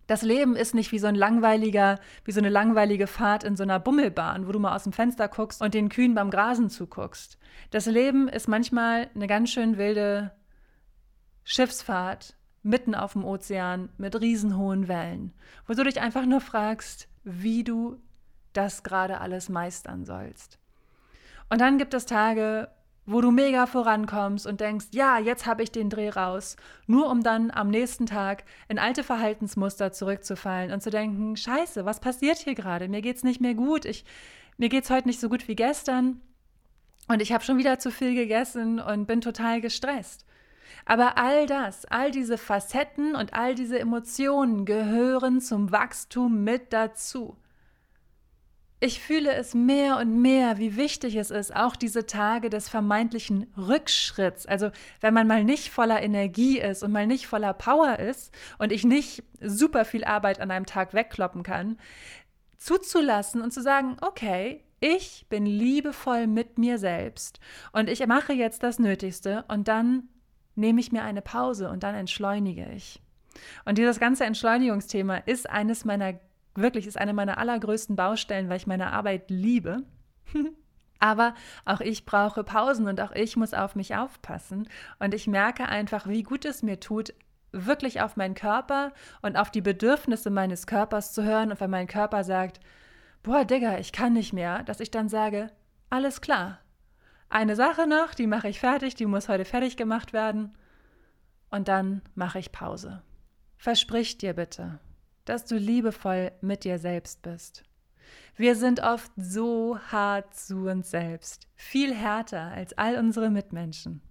Das 0.10 0.24
Leben 0.24 0.56
ist 0.56 0.74
nicht 0.74 0.92
wie 0.92 0.98
so 0.98 1.06
ein 1.06 1.14
langweiliger, 1.14 2.00
wie 2.26 2.32
so 2.32 2.40
eine 2.40 2.50
langweilige 2.50 3.06
Fahrt 3.06 3.44
in 3.44 3.56
so 3.56 3.62
einer 3.62 3.80
Bummelbahn, 3.80 4.48
wo 4.48 4.52
du 4.52 4.58
mal 4.58 4.76
aus 4.76 4.86
dem 4.86 4.92
Fenster 4.92 5.28
guckst 5.28 5.62
und 5.62 5.76
den 5.76 5.88
Kühen 5.88 6.16
beim 6.16 6.32
Grasen 6.32 6.72
zuguckst. 6.72 7.38
Das 7.70 7.86
Leben 7.86 8.28
ist 8.28 8.48
manchmal 8.48 9.12
eine 9.14 9.28
ganz 9.28 9.52
schön 9.52 9.78
wilde 9.78 10.32
Schiffsfahrt 11.44 12.36
mitten 12.64 12.96
auf 12.96 13.14
dem 13.14 13.24
Ozean 13.24 13.90
mit 13.98 14.20
riesenhohen 14.20 14.88
Wellen, 14.88 15.32
wo 15.68 15.76
du 15.76 15.84
dich 15.84 16.02
einfach 16.02 16.26
nur 16.26 16.42
fragst, 16.42 17.08
wie 17.24 17.64
du 17.64 18.02
das 18.54 18.82
gerade 18.82 19.22
alles 19.22 19.48
meistern 19.48 20.06
sollst. 20.06 20.58
Und 21.52 21.62
dann 21.62 21.78
gibt 21.78 21.94
es 21.94 22.08
Tage, 22.08 22.72
wo 23.12 23.22
du 23.22 23.32
mega 23.32 23.66
vorankommst 23.66 24.46
und 24.46 24.62
denkst, 24.62 24.88
ja, 24.92 25.18
jetzt 25.18 25.46
habe 25.46 25.64
ich 25.64 25.72
den 25.72 25.90
Dreh 25.90 26.10
raus, 26.10 26.56
nur 26.86 27.10
um 27.10 27.24
dann 27.24 27.50
am 27.52 27.70
nächsten 27.70 28.06
Tag 28.06 28.44
in 28.68 28.78
alte 28.78 29.04
Verhaltensmuster 29.04 29.92
zurückzufallen 29.92 30.72
und 30.72 30.84
zu 30.84 30.92
denken, 30.92 31.36
scheiße, 31.36 31.86
was 31.86 32.00
passiert 32.00 32.38
hier 32.38 32.56
gerade? 32.56 32.88
Mir 32.88 33.02
geht's 33.02 33.24
nicht 33.24 33.42
mehr 33.42 33.56
gut, 33.56 33.86
ich, 33.86 34.06
mir 34.58 34.70
geht's 34.70 34.90
heute 34.90 35.08
nicht 35.08 35.20
so 35.20 35.28
gut 35.28 35.48
wie 35.48 35.56
gestern 35.56 36.22
und 37.08 37.22
ich 37.22 37.34
habe 37.34 37.44
schon 37.44 37.58
wieder 37.58 37.80
zu 37.80 37.90
viel 37.90 38.14
gegessen 38.14 38.80
und 38.80 39.08
bin 39.08 39.22
total 39.22 39.60
gestresst. 39.60 40.26
Aber 40.86 41.18
all 41.18 41.48
das, 41.48 41.86
all 41.86 42.12
diese 42.12 42.38
Facetten 42.38 43.16
und 43.16 43.34
all 43.34 43.56
diese 43.56 43.80
Emotionen 43.80 44.66
gehören 44.66 45.42
zum 45.42 45.72
Wachstum 45.72 46.44
mit 46.44 46.74
dazu. 46.74 47.38
Ich 48.82 49.02
fühle 49.02 49.34
es 49.34 49.54
mehr 49.54 49.98
und 49.98 50.22
mehr, 50.22 50.58
wie 50.58 50.78
wichtig 50.78 51.18
es 51.18 51.32
ist, 51.32 51.54
auch 51.54 51.76
diese 51.76 52.06
Tage 52.06 52.50
des 52.50 52.70
vermeintlichen 52.70 53.52
Rückschritts, 53.58 54.46
also 54.46 54.72
wenn 55.02 55.14
man 55.14 55.28
mal 55.28 55.44
nicht 55.44 55.70
voller 55.70 56.02
Energie 56.02 56.60
ist 56.60 56.82
und 56.82 56.94
mal 56.94 57.06
nicht 57.06 57.28
voller 57.28 57.54
Power 57.54 58.00
ist 58.00 58.34
und 58.58 58.72
ich 58.72 58.86
nicht 58.86 59.24
super 59.42 59.84
viel 59.84 60.06
Arbeit 60.06 60.40
an 60.40 60.50
einem 60.50 60.66
Tag 60.66 60.94
wegkloppen 60.94 61.44
kann, 61.44 61.78
zuzulassen 62.58 63.42
und 63.42 63.52
zu 63.52 63.62
sagen, 63.62 63.98
okay, 64.00 64.64
ich 64.80 65.26
bin 65.28 65.46
liebevoll 65.46 66.28
mit 66.28 66.58
mir 66.58 66.78
selbst 66.78 67.42
und 67.74 67.90
ich 67.90 68.06
mache 68.08 68.32
jetzt 68.32 68.64
das 68.64 68.80
Nötigste 68.80 69.44
und 69.50 69.68
dann 69.68 70.08
nehme 70.56 70.80
ich 70.80 70.94
mir 70.94 71.04
eine 71.04 71.22
Pause 71.22 71.70
und 71.70 71.84
dann 71.84 71.96
entschleunige 71.96 72.70
ich. 72.74 73.02
Und 73.66 73.78
dieses 73.78 74.00
ganze 74.00 74.24
Entschleunigungsthema 74.24 75.18
ist 75.18 75.50
eines 75.50 75.84
meiner 75.84 76.14
Wirklich 76.56 76.88
ist 76.88 76.98
eine 76.98 77.14
meiner 77.14 77.38
allergrößten 77.38 77.96
Baustellen, 77.96 78.50
weil 78.50 78.58
ich 78.58 78.68
meine 78.68 78.92
Arbeit 78.92 79.30
liebe. 79.30 79.84
Aber 81.00 81.34
auch 81.64 81.80
ich 81.80 82.06
brauche 82.06 82.44
Pausen 82.44 82.88
und 82.88 83.00
auch 83.00 83.12
ich 83.14 83.38
muss 83.38 83.54
auf 83.54 83.76
mich 83.76 83.96
aufpassen. 83.96 84.68
Und 85.00 85.14
ich 85.14 85.28
merke 85.28 85.68
einfach, 85.68 86.08
wie 86.08 86.24
gut 86.24 86.44
es 86.44 86.62
mir 86.62 86.80
tut, 86.80 87.14
wirklich 87.52 88.02
auf 88.02 88.18
meinen 88.18 88.36
Körper 88.36 88.92
und 89.22 89.38
auf 89.38 89.50
die 89.50 89.62
Bedürfnisse 89.62 90.30
meines 90.30 90.68
Körpers 90.68 91.14
zu 91.14 91.24
hören. 91.24 91.52
Und 91.52 91.62
wenn 91.62 91.70
mein 91.70 91.88
Körper 91.88 92.24
sagt, 92.24 92.60
boah, 93.24 93.46
Digga, 93.46 93.78
ich 93.78 93.92
kann 93.92 94.14
nicht 94.14 94.34
mehr, 94.34 94.64
dass 94.64 94.82
ich 94.82 94.92
dann 94.92 95.10
sage, 95.10 95.52
alles 95.90 96.22
klar. 96.22 96.60
Eine 97.30 97.56
Sache 97.56 97.88
noch, 97.88 98.14
die 98.14 98.28
mache 98.28 98.50
ich 98.50 98.60
fertig, 98.60 98.96
die 98.96 99.06
muss 99.06 99.30
heute 99.30 99.46
fertig 99.46 99.78
gemacht 99.78 100.14
werden. 100.14 100.56
Und 101.50 101.68
dann 101.68 102.02
mache 102.16 102.40
ich 102.40 102.52
Pause. 102.52 103.02
Versprich 103.58 104.18
dir 104.18 104.34
bitte, 104.34 104.80
dass 105.30 105.46
du 105.46 105.58
liebevoll 105.58 106.32
mit 106.42 106.64
dir 106.64 106.80
selbst 106.80 107.22
bist. 107.22 107.64
Wir 108.36 108.56
sind 108.56 108.82
oft 108.82 109.12
so 109.16 109.78
hart 109.78 110.34
zu 110.34 110.68
uns 110.70 110.90
selbst, 110.90 111.48
viel 111.56 111.94
härter 111.94 112.52
als 112.52 112.76
all 112.80 112.98
unsere 112.98 113.30
Mitmenschen. 113.30 114.02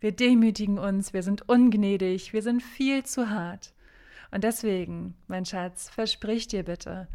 Wir 0.00 0.12
demütigen 0.12 0.78
uns, 0.78 1.14
wir 1.14 1.22
sind 1.22 1.48
ungnädig, 1.48 2.34
wir 2.34 2.42
sind 2.42 2.62
viel 2.62 3.04
zu 3.04 3.30
hart. 3.30 3.72
Und 4.30 4.44
deswegen, 4.44 5.16
mein 5.26 5.46
Schatz, 5.46 5.88
versprich 5.88 6.48
dir 6.48 6.64
bitte, 6.64 7.08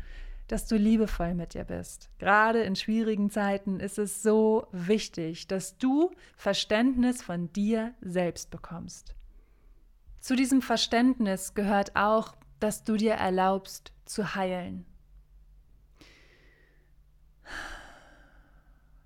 dass 0.47 0.65
du 0.65 0.75
liebevoll 0.75 1.35
mit 1.35 1.53
dir 1.53 1.65
bist. 1.65 2.09
Gerade 2.17 2.63
in 2.63 2.75
schwierigen 2.75 3.29
Zeiten 3.29 3.79
ist 3.79 3.99
es 3.99 4.23
so 4.23 4.65
wichtig, 4.71 5.47
dass 5.47 5.77
du 5.77 6.09
Verständnis 6.37 7.21
von 7.21 7.53
dir 7.53 7.93
selbst 8.01 8.49
bekommst. 8.49 9.13
Zu 10.21 10.35
diesem 10.35 10.63
Verständnis 10.63 11.53
gehört 11.53 11.95
auch, 11.95 12.35
dass 12.59 12.83
du 12.83 12.97
dir 12.97 13.13
erlaubst 13.13 13.93
zu 14.05 14.35
heilen. 14.35 14.85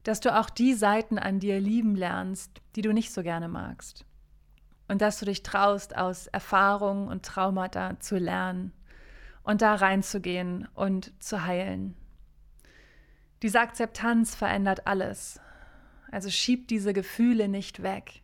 Dass 0.04 0.20
du 0.20 0.38
auch 0.38 0.50
die 0.50 0.74
Seiten 0.74 1.18
an 1.18 1.40
dir 1.40 1.60
lieben 1.60 1.96
lernst, 1.96 2.62
die 2.76 2.82
du 2.82 2.92
nicht 2.92 3.14
so 3.14 3.24
gerne 3.24 3.48
magst. 3.48 4.06
Und 4.88 5.02
dass 5.02 5.20
du 5.20 5.26
dich 5.26 5.44
traust, 5.44 5.96
aus 5.98 6.28
Erfahrungen 6.28 7.08
und 7.08 7.26
Traumata 7.26 8.00
zu 8.00 8.18
lernen 8.18 8.74
und 9.44 9.62
da 9.62 9.76
reinzugehen 9.76 10.68
und 10.74 11.14
zu 11.24 11.46
heilen. 11.46 11.96
Diese 13.42 13.60
Akzeptanz 13.60 14.36
verändert 14.36 14.88
alles. 14.88 15.40
Also 16.12 16.30
schieb 16.30 16.68
diese 16.68 16.94
Gefühle 16.94 17.48
nicht 17.48 17.84
weg. 17.84 18.22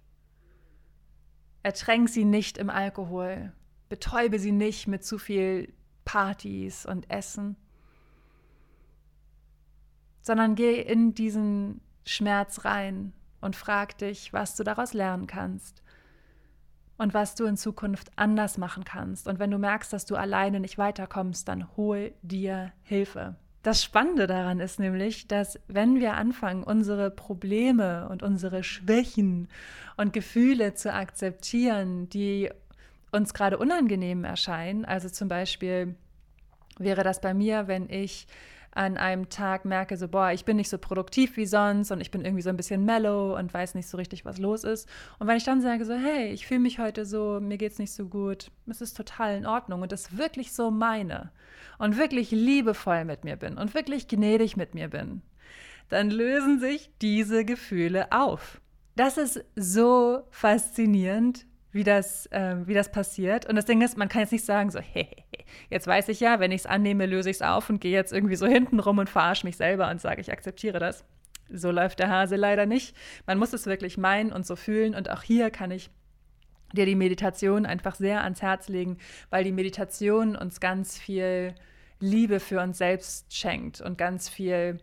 Ertränk 1.61 2.09
sie 2.09 2.23
nicht 2.23 2.57
im 2.57 2.69
Alkohol. 2.69 3.51
Betäube 3.89 4.39
sie 4.39 4.51
nicht 4.51 4.87
mit 4.87 5.03
zu 5.03 5.17
viel 5.17 5.73
Partys 6.05 6.85
und 6.85 7.09
Essen, 7.09 7.57
sondern 10.21 10.55
geh 10.55 10.79
in 10.79 11.13
diesen 11.13 11.81
Schmerz 12.05 12.65
rein 12.65 13.13
und 13.41 13.55
frag 13.55 13.97
dich, 13.97 14.33
was 14.33 14.55
du 14.55 14.63
daraus 14.63 14.93
lernen 14.93 15.27
kannst 15.27 15.83
und 16.97 17.13
was 17.13 17.35
du 17.35 17.45
in 17.45 17.57
Zukunft 17.57 18.11
anders 18.15 18.57
machen 18.57 18.83
kannst. 18.83 19.27
Und 19.27 19.39
wenn 19.39 19.51
du 19.51 19.57
merkst, 19.57 19.91
dass 19.91 20.05
du 20.05 20.15
alleine 20.15 20.59
nicht 20.59 20.77
weiterkommst, 20.77 21.47
dann 21.47 21.75
hol 21.77 22.13
dir 22.21 22.73
Hilfe. 22.83 23.35
Das 23.61 23.83
Spannende 23.83 24.25
daran 24.25 24.59
ist 24.59 24.79
nämlich, 24.79 25.27
dass 25.27 25.59
wenn 25.67 25.99
wir 25.99 26.13
anfangen, 26.15 26.63
unsere 26.63 27.11
Probleme 27.11 28.07
und 28.09 28.23
unsere 28.23 28.63
Schwächen 28.63 29.49
und 29.97 30.13
Gefühle 30.13 30.75
zu 30.75 30.93
akzeptieren, 30.93 32.07
die 32.09 32.49
uns 33.11 33.33
gerade 33.33 33.57
unangenehm 33.57 34.23
erscheinen, 34.23 34.85
also 34.85 35.09
zum 35.09 35.27
Beispiel 35.27 35.95
wäre 36.77 37.03
das 37.03 37.21
bei 37.21 37.33
mir, 37.33 37.67
wenn 37.67 37.89
ich 37.89 38.27
an 38.71 38.97
einem 38.97 39.29
Tag 39.29 39.65
merke, 39.65 39.97
so, 39.97 40.07
boah, 40.07 40.31
ich 40.31 40.45
bin 40.45 40.57
nicht 40.57 40.69
so 40.69 40.77
produktiv 40.77 41.37
wie 41.37 41.45
sonst 41.45 41.91
und 41.91 42.01
ich 42.01 42.11
bin 42.11 42.23
irgendwie 42.23 42.43
so 42.43 42.49
ein 42.49 42.57
bisschen 42.57 42.85
mellow 42.85 43.35
und 43.37 43.53
weiß 43.53 43.75
nicht 43.75 43.87
so 43.87 43.97
richtig, 43.97 44.25
was 44.25 44.37
los 44.37 44.63
ist. 44.63 44.87
Und 45.17 45.27
wenn 45.27 45.37
ich 45.37 45.43
dann 45.43 45.61
sage, 45.61 45.85
so, 45.85 45.93
hey, 45.93 46.31
ich 46.31 46.45
fühle 46.45 46.59
mich 46.59 46.79
heute 46.79 47.05
so, 47.05 47.39
mir 47.41 47.57
geht 47.57 47.71
es 47.71 47.79
nicht 47.79 47.91
so 47.91 48.05
gut, 48.05 48.51
es 48.67 48.81
ist 48.81 48.95
total 48.95 49.35
in 49.35 49.45
Ordnung 49.45 49.81
und 49.81 49.91
das 49.91 50.17
wirklich 50.17 50.53
so 50.53 50.69
meine 50.69 51.31
und 51.79 51.97
wirklich 51.97 52.31
liebevoll 52.31 53.05
mit 53.05 53.23
mir 53.23 53.37
bin 53.37 53.57
und 53.57 53.73
wirklich 53.73 54.07
gnädig 54.07 54.55
mit 54.55 54.75
mir 54.75 54.89
bin, 54.89 55.23
dann 55.89 56.11
lösen 56.11 56.59
sich 56.59 56.91
diese 57.01 57.45
Gefühle 57.45 58.11
auf. 58.11 58.61
Das 58.95 59.17
ist 59.17 59.43
so 59.55 60.21
faszinierend, 60.29 61.45
wie 61.71 61.83
das, 61.83 62.25
äh, 62.27 62.55
wie 62.65 62.73
das 62.73 62.91
passiert. 62.91 63.45
Und 63.45 63.55
das 63.55 63.65
Ding 63.65 63.81
ist, 63.81 63.97
man 63.97 64.09
kann 64.09 64.21
jetzt 64.21 64.31
nicht 64.31 64.45
sagen, 64.45 64.71
so, 64.71 64.79
hey, 64.93 65.09
jetzt 65.69 65.87
weiß 65.87 66.09
ich 66.09 66.19
ja, 66.19 66.39
wenn 66.39 66.51
ich 66.51 66.61
es 66.61 66.65
annehme, 66.65 67.05
löse 67.05 67.29
ich 67.29 67.37
es 67.37 67.41
auf 67.41 67.69
und 67.69 67.79
gehe 67.81 67.91
jetzt 67.91 68.13
irgendwie 68.13 68.35
so 68.35 68.47
hinten 68.47 68.79
rum 68.79 68.97
und 68.97 69.09
verarsche 69.09 69.45
mich 69.45 69.57
selber 69.57 69.89
und 69.89 70.01
sage, 70.01 70.21
ich 70.21 70.31
akzeptiere 70.31 70.79
das. 70.79 71.05
So 71.51 71.71
läuft 71.71 71.99
der 71.99 72.09
Hase 72.09 72.35
leider 72.35 72.65
nicht. 72.65 72.95
Man 73.25 73.39
muss 73.39 73.53
es 73.53 73.65
wirklich 73.65 73.97
meinen 73.97 74.31
und 74.31 74.45
so 74.45 74.55
fühlen. 74.55 74.93
Und 74.93 75.09
auch 75.09 75.23
hier 75.23 75.49
kann 75.49 75.71
ich 75.71 75.89
dir 76.73 76.85
die 76.85 76.95
Meditation 76.95 77.65
einfach 77.65 77.95
sehr 77.95 78.23
ans 78.23 78.41
Herz 78.41 78.67
legen, 78.67 78.97
weil 79.29 79.43
die 79.43 79.51
Meditation 79.51 80.35
uns 80.35 80.59
ganz 80.59 80.97
viel 80.97 81.55
Liebe 81.99 82.39
für 82.39 82.61
uns 82.61 82.77
selbst 82.77 83.35
schenkt 83.35 83.81
und 83.81 83.97
ganz 83.97 84.29
viel 84.29 84.79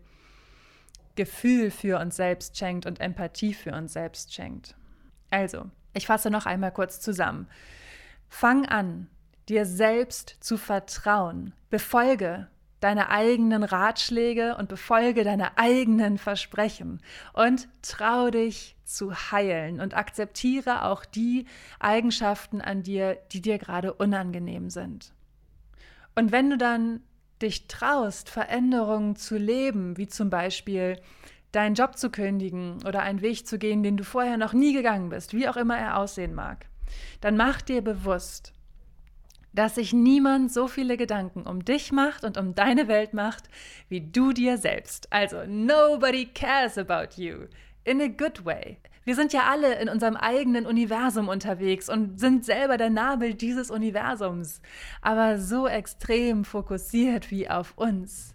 Gefühl 1.15 1.71
für 1.71 1.99
uns 1.99 2.17
selbst 2.17 2.59
schenkt 2.59 2.85
und 2.85 3.01
Empathie 3.01 3.55
für 3.55 3.73
uns 3.73 3.93
selbst 3.93 4.35
schenkt. 4.35 4.77
Also, 5.31 5.71
ich 5.97 6.07
fasse 6.07 6.31
noch 6.31 6.47
einmal 6.47 6.73
kurz 6.73 7.01
zusammen. 7.01 7.49
Fang 8.29 8.67
an, 8.67 9.09
dir 9.49 9.65
selbst 9.65 10.37
zu 10.41 10.57
vertrauen. 10.57 11.53
Befolge 11.71 12.49
deine 12.81 13.09
eigenen 13.09 13.65
Ratschläge 13.65 14.57
und 14.57 14.69
befolge 14.69 15.25
deine 15.25 15.57
eigenen 15.57 16.19
Versprechen 16.19 17.01
und 17.33 17.69
trau 17.83 18.31
dich 18.31 18.77
zu 18.85 19.15
heilen 19.15 19.81
und 19.81 19.97
akzeptiere 19.97 20.85
auch 20.85 21.05
die 21.05 21.47
Eigenschaften 21.81 22.61
an 22.61 22.83
dir, 22.83 23.19
die 23.33 23.41
dir 23.41 23.59
gerade 23.59 23.95
unangenehm 23.95 24.71
sind. 24.71 25.13
Und 26.15 26.33
wenn 26.33 26.51
du 26.51 26.59
dann 26.59 27.01
dich 27.43 27.67
traust, 27.67 28.31
Veränderungen 28.31 29.17
zu 29.17 29.37
leben, 29.37 29.97
wie 29.97 30.07
zum 30.07 30.31
Beispiel 30.31 31.01
deinen 31.57 31.75
Job 31.75 31.97
zu 31.97 32.11
kündigen 32.11 32.79
oder 32.87 33.03
einen 33.03 33.23
Weg 33.23 33.47
zu 33.47 33.59
gehen, 33.59 33.83
den 33.83 33.97
du 33.97 34.05
vorher 34.05 34.37
noch 34.37 34.53
nie 34.53 34.73
gegangen 34.73 35.09
bist, 35.09 35.33
wie 35.33 35.49
auch 35.49 35.57
immer 35.57 35.77
er 35.77 35.99
aussehen 35.99 36.35
mag, 36.35 36.67
dann 37.21 37.37
mach 37.37 37.63
dir 37.63 37.83
bewusst, 37.83 38.53
dass 39.53 39.77
sich 39.77 39.95
niemand 39.95 40.53
so 40.53 40.69
viele 40.69 40.99
Gedanken 40.99 41.43
um 41.43 41.65
dich 41.65 41.91
macht 41.91 42.25
und 42.25 42.37
um 42.37 42.55
deine 42.55 42.89
Welt 42.89 43.15
macht, 43.15 43.45
wie 43.89 44.03
du 44.03 44.33
dir 44.33 44.59
selbst. 44.59 45.11
Also, 45.11 45.45
nobody 45.47 46.27
cares 46.27 46.77
about 46.77 47.21
you. 47.21 47.47
In 47.85 48.03
a 48.03 48.09
good 48.09 48.45
way. 48.45 48.79
Wir 49.05 49.15
sind 49.15 49.33
ja 49.33 49.45
alle 49.51 49.81
in 49.81 49.89
unserem 49.89 50.17
eigenen 50.17 50.67
Universum 50.67 51.29
unterwegs 51.29 51.89
und 51.89 52.19
sind 52.19 52.45
selber 52.45 52.77
der 52.77 52.91
Nabel 52.91 53.35
dieses 53.35 53.71
Universums, 53.71 54.61
aber 55.01 55.39
so 55.39 55.67
extrem 55.67 56.45
fokussiert 56.45 57.31
wie 57.31 57.49
auf 57.49 57.79
uns 57.79 58.35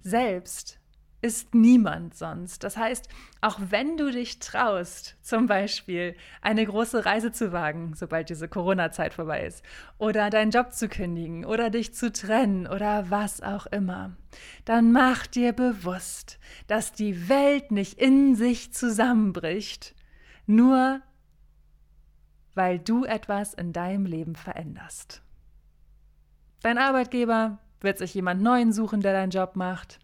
selbst 0.00 0.81
ist 1.22 1.54
niemand 1.54 2.16
sonst. 2.16 2.64
Das 2.64 2.76
heißt, 2.76 3.08
auch 3.40 3.58
wenn 3.70 3.96
du 3.96 4.10
dich 4.10 4.40
traust, 4.40 5.16
zum 5.22 5.46
Beispiel 5.46 6.16
eine 6.42 6.66
große 6.66 7.06
Reise 7.06 7.30
zu 7.32 7.52
wagen, 7.52 7.94
sobald 7.94 8.28
diese 8.28 8.48
Corona-Zeit 8.48 9.14
vorbei 9.14 9.46
ist, 9.46 9.64
oder 9.98 10.30
deinen 10.30 10.50
Job 10.50 10.72
zu 10.72 10.88
kündigen 10.88 11.44
oder 11.44 11.70
dich 11.70 11.94
zu 11.94 12.12
trennen 12.12 12.66
oder 12.66 13.08
was 13.08 13.40
auch 13.40 13.66
immer, 13.66 14.16
dann 14.64 14.90
mach 14.90 15.26
dir 15.28 15.52
bewusst, 15.52 16.40
dass 16.66 16.92
die 16.92 17.28
Welt 17.28 17.70
nicht 17.70 18.00
in 18.00 18.34
sich 18.34 18.72
zusammenbricht, 18.72 19.94
nur 20.46 21.00
weil 22.54 22.80
du 22.80 23.04
etwas 23.04 23.54
in 23.54 23.72
deinem 23.72 24.06
Leben 24.06 24.34
veränderst. 24.34 25.22
Dein 26.62 26.78
Arbeitgeber 26.78 27.58
wird 27.80 27.98
sich 27.98 28.12
jemand 28.14 28.42
Neuen 28.42 28.72
suchen, 28.72 29.00
der 29.00 29.12
deinen 29.12 29.30
Job 29.30 29.56
macht. 29.56 30.00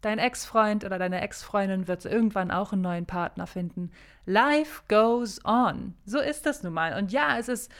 Dein 0.00 0.18
Ex-Freund 0.18 0.84
oder 0.84 0.98
deine 0.98 1.20
Ex-Freundin 1.20 1.88
wird 1.88 2.04
irgendwann 2.04 2.50
auch 2.50 2.72
einen 2.72 2.82
neuen 2.82 3.06
Partner 3.06 3.46
finden. 3.46 3.90
Life 4.26 4.82
goes 4.88 5.44
on. 5.44 5.94
So 6.04 6.20
ist 6.20 6.46
das 6.46 6.62
nun 6.62 6.72
mal. 6.72 6.96
Und 6.96 7.10
ja, 7.10 7.36
es 7.38 7.48
ist, 7.48 7.72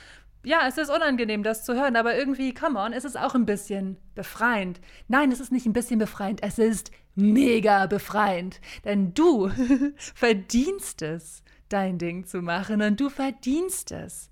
ja, 0.44 0.66
es 0.66 0.78
ist 0.78 0.90
unangenehm, 0.90 1.42
das 1.42 1.64
zu 1.64 1.74
hören, 1.74 1.94
aber 1.94 2.16
irgendwie, 2.16 2.54
come 2.54 2.78
on, 2.78 2.92
es 2.92 3.04
ist 3.04 3.18
auch 3.18 3.34
ein 3.34 3.46
bisschen 3.46 3.96
befreiend. 4.14 4.80
Nein, 5.06 5.30
es 5.30 5.40
ist 5.40 5.52
nicht 5.52 5.66
ein 5.66 5.72
bisschen 5.72 5.98
befreiend, 5.98 6.42
es 6.42 6.58
ist 6.58 6.90
mega 7.14 7.86
befreiend. 7.86 8.60
Denn 8.84 9.14
du 9.14 9.50
verdienst 9.96 11.02
es, 11.02 11.44
dein 11.68 11.98
Ding 11.98 12.26
zu 12.26 12.42
machen 12.42 12.82
und 12.82 12.98
du 12.98 13.10
verdienst 13.10 13.92
es 13.92 14.30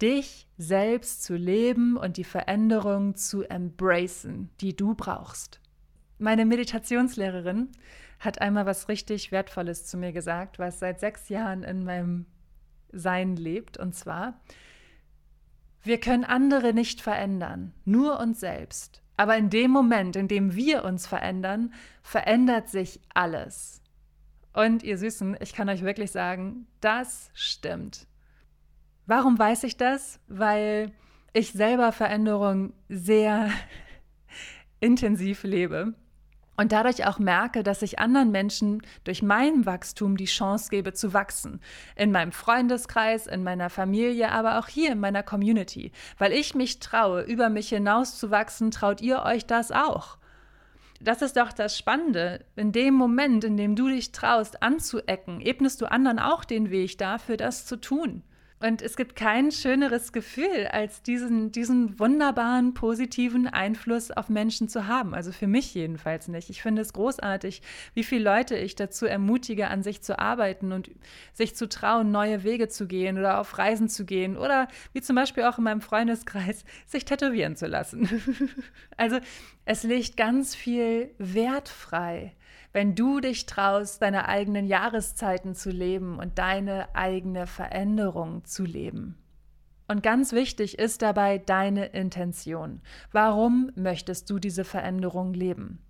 dich 0.00 0.46
selbst 0.56 1.24
zu 1.24 1.34
leben 1.34 1.96
und 1.96 2.16
die 2.16 2.24
Veränderung 2.24 3.16
zu 3.16 3.42
embracen, 3.42 4.50
die 4.60 4.74
du 4.74 4.94
brauchst. 4.94 5.59
Meine 6.20 6.44
Meditationslehrerin 6.44 7.70
hat 8.18 8.42
einmal 8.42 8.66
was 8.66 8.90
richtig 8.90 9.32
Wertvolles 9.32 9.86
zu 9.86 9.96
mir 9.96 10.12
gesagt, 10.12 10.58
was 10.58 10.78
seit 10.78 11.00
sechs 11.00 11.30
Jahren 11.30 11.62
in 11.62 11.82
meinem 11.82 12.26
Sein 12.92 13.36
lebt. 13.36 13.78
Und 13.78 13.94
zwar, 13.94 14.38
Wir 15.82 15.98
können 15.98 16.24
andere 16.24 16.74
nicht 16.74 17.00
verändern, 17.00 17.72
nur 17.86 18.20
uns 18.20 18.38
selbst. 18.38 19.02
Aber 19.16 19.38
in 19.38 19.48
dem 19.48 19.70
Moment, 19.70 20.14
in 20.14 20.28
dem 20.28 20.54
wir 20.54 20.84
uns 20.84 21.06
verändern, 21.06 21.72
verändert 22.02 22.68
sich 22.68 23.00
alles. 23.14 23.82
Und 24.52 24.82
ihr 24.82 24.98
Süßen, 24.98 25.38
ich 25.40 25.54
kann 25.54 25.70
euch 25.70 25.82
wirklich 25.82 26.10
sagen, 26.10 26.66
das 26.82 27.30
stimmt. 27.32 28.06
Warum 29.06 29.38
weiß 29.38 29.64
ich 29.64 29.78
das? 29.78 30.20
Weil 30.28 30.92
ich 31.32 31.52
selber 31.52 31.92
Veränderung 31.92 32.74
sehr 32.90 33.50
intensiv 34.80 35.44
lebe 35.44 35.94
und 36.60 36.72
dadurch 36.72 37.06
auch 37.06 37.18
merke, 37.18 37.62
dass 37.62 37.80
ich 37.80 38.00
anderen 38.00 38.32
Menschen 38.32 38.82
durch 39.04 39.22
mein 39.22 39.64
Wachstum 39.64 40.18
die 40.18 40.26
Chance 40.26 40.68
gebe 40.68 40.92
zu 40.92 41.14
wachsen. 41.14 41.62
In 41.96 42.12
meinem 42.12 42.32
Freundeskreis, 42.32 43.26
in 43.26 43.42
meiner 43.42 43.70
Familie, 43.70 44.30
aber 44.30 44.58
auch 44.58 44.68
hier 44.68 44.92
in 44.92 45.00
meiner 45.00 45.22
Community. 45.22 45.90
Weil 46.18 46.34
ich 46.34 46.54
mich 46.54 46.78
traue, 46.78 47.22
über 47.22 47.48
mich 47.48 47.70
hinaus 47.70 48.18
zu 48.18 48.30
wachsen, 48.30 48.70
traut 48.70 49.00
ihr 49.00 49.22
euch 49.22 49.46
das 49.46 49.72
auch. 49.72 50.18
Das 51.00 51.22
ist 51.22 51.38
doch 51.38 51.54
das 51.54 51.78
Spannende. 51.78 52.44
In 52.56 52.72
dem 52.72 52.92
Moment, 52.92 53.42
in 53.42 53.56
dem 53.56 53.74
du 53.74 53.88
dich 53.88 54.12
traust, 54.12 54.62
anzuecken, 54.62 55.40
ebnest 55.40 55.80
du 55.80 55.90
anderen 55.90 56.18
auch 56.18 56.44
den 56.44 56.68
Weg 56.68 56.98
dafür, 56.98 57.38
das 57.38 57.64
zu 57.64 57.80
tun. 57.80 58.22
Und 58.62 58.82
es 58.82 58.96
gibt 58.96 59.16
kein 59.16 59.52
schöneres 59.52 60.12
Gefühl, 60.12 60.68
als 60.70 61.02
diesen, 61.02 61.50
diesen 61.50 61.98
wunderbaren, 61.98 62.74
positiven 62.74 63.46
Einfluss 63.46 64.10
auf 64.10 64.28
Menschen 64.28 64.68
zu 64.68 64.86
haben. 64.86 65.14
Also 65.14 65.32
für 65.32 65.46
mich 65.46 65.72
jedenfalls 65.72 66.28
nicht. 66.28 66.50
Ich 66.50 66.60
finde 66.60 66.82
es 66.82 66.92
großartig, 66.92 67.62
wie 67.94 68.04
viele 68.04 68.24
Leute 68.24 68.56
ich 68.56 68.74
dazu 68.74 69.06
ermutige, 69.06 69.68
an 69.68 69.82
sich 69.82 70.02
zu 70.02 70.18
arbeiten 70.18 70.72
und 70.72 70.90
sich 71.32 71.56
zu 71.56 71.70
trauen, 71.70 72.10
neue 72.10 72.44
Wege 72.44 72.68
zu 72.68 72.86
gehen 72.86 73.16
oder 73.16 73.40
auf 73.40 73.56
Reisen 73.56 73.88
zu 73.88 74.04
gehen 74.04 74.36
oder 74.36 74.68
wie 74.92 75.00
zum 75.00 75.16
Beispiel 75.16 75.44
auch 75.44 75.56
in 75.56 75.64
meinem 75.64 75.80
Freundeskreis, 75.80 76.66
sich 76.86 77.06
tätowieren 77.06 77.56
zu 77.56 77.66
lassen. 77.66 78.10
also 78.98 79.20
es 79.64 79.84
legt 79.84 80.18
ganz 80.18 80.54
viel 80.54 81.10
Wert 81.16 81.70
frei 81.70 82.34
wenn 82.72 82.94
du 82.94 83.20
dich 83.20 83.46
traust, 83.46 84.00
deine 84.02 84.28
eigenen 84.28 84.66
Jahreszeiten 84.66 85.54
zu 85.54 85.70
leben 85.70 86.18
und 86.18 86.38
deine 86.38 86.94
eigene 86.94 87.46
Veränderung 87.46 88.44
zu 88.44 88.64
leben. 88.64 89.16
Und 89.88 90.04
ganz 90.04 90.32
wichtig 90.32 90.78
ist 90.78 91.02
dabei 91.02 91.38
deine 91.38 91.86
Intention. 91.86 92.80
Warum 93.10 93.72
möchtest 93.74 94.30
du 94.30 94.38
diese 94.38 94.64
Veränderung 94.64 95.34
leben? 95.34 95.80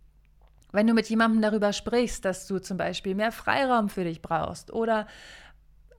Wenn 0.72 0.86
du 0.86 0.94
mit 0.94 1.10
jemandem 1.10 1.42
darüber 1.42 1.72
sprichst, 1.72 2.24
dass 2.24 2.46
du 2.46 2.60
zum 2.60 2.78
Beispiel 2.78 3.14
mehr 3.14 3.32
Freiraum 3.32 3.88
für 3.88 4.04
dich 4.04 4.22
brauchst 4.22 4.72
oder 4.72 5.06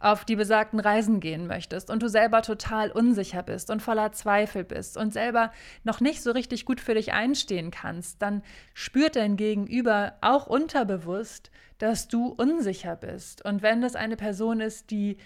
auf 0.02 0.26
die 0.26 0.36
besagten 0.36 0.80
Reisen 0.80 1.20
gehen 1.20 1.48
möchtest 1.48 1.90
und 1.90 2.02
du 2.02 2.10
selber 2.10 2.42
total 2.42 2.92
unsicher 2.92 3.44
bist 3.44 3.70
und 3.70 3.82
voller 3.82 4.12
Zweifel 4.12 4.64
bist 4.64 4.98
und 4.98 5.14
selber 5.14 5.52
noch 5.84 6.02
nicht 6.02 6.24
so 6.24 6.32
richtig 6.32 6.66
gut 6.66 6.82
für 6.82 6.96
dich 6.96 7.14
einstehen 7.14 7.72
kannst, 7.72 8.22
dann 8.22 8.42
spürt 8.74 9.16
dein 9.16 9.38
Gegenüber 9.38 10.14
auch 10.22 10.48
unterbewusst, 10.48 11.52
dass 11.78 12.08
du 12.08 12.28
unsicher 12.28 12.96
bist. 12.96 13.46
Und 13.46 13.62
wenn 13.62 13.82
das 13.82 13.96
eine 13.96 14.16
Person 14.16 14.60
ist, 14.60 14.92
die 14.92 15.18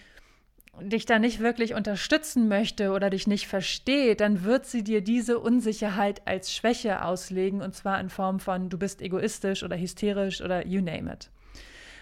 dich 0.82 1.05
da 1.05 1.20
nicht 1.20 1.39
wirklich 1.39 1.74
unterstützen 1.74 2.48
möchte 2.48 2.91
oder 2.91 3.10
dich 3.10 3.27
nicht 3.27 3.48
versteht, 3.48 4.20
dann 4.20 4.44
wird 4.44 4.65
sie 4.65 4.84
dir 4.84 5.01
diese 5.01 5.39
Unsicherheit 5.39 6.22
als 6.25 6.53
Schwäche 6.53 7.03
auslegen 7.03 7.62
und 7.62 7.74
zwar 7.75 8.00
in 8.00 8.10
Form 8.10 8.39
von 8.39 8.70
du 8.70 8.77
bist 8.77 9.01
egoistisch 9.01 9.63
oder 9.63 9.77
hysterisch 9.77 10.41
oder 10.41 10.67
you 10.67 10.82
name 10.82 11.12
it. 11.12 11.29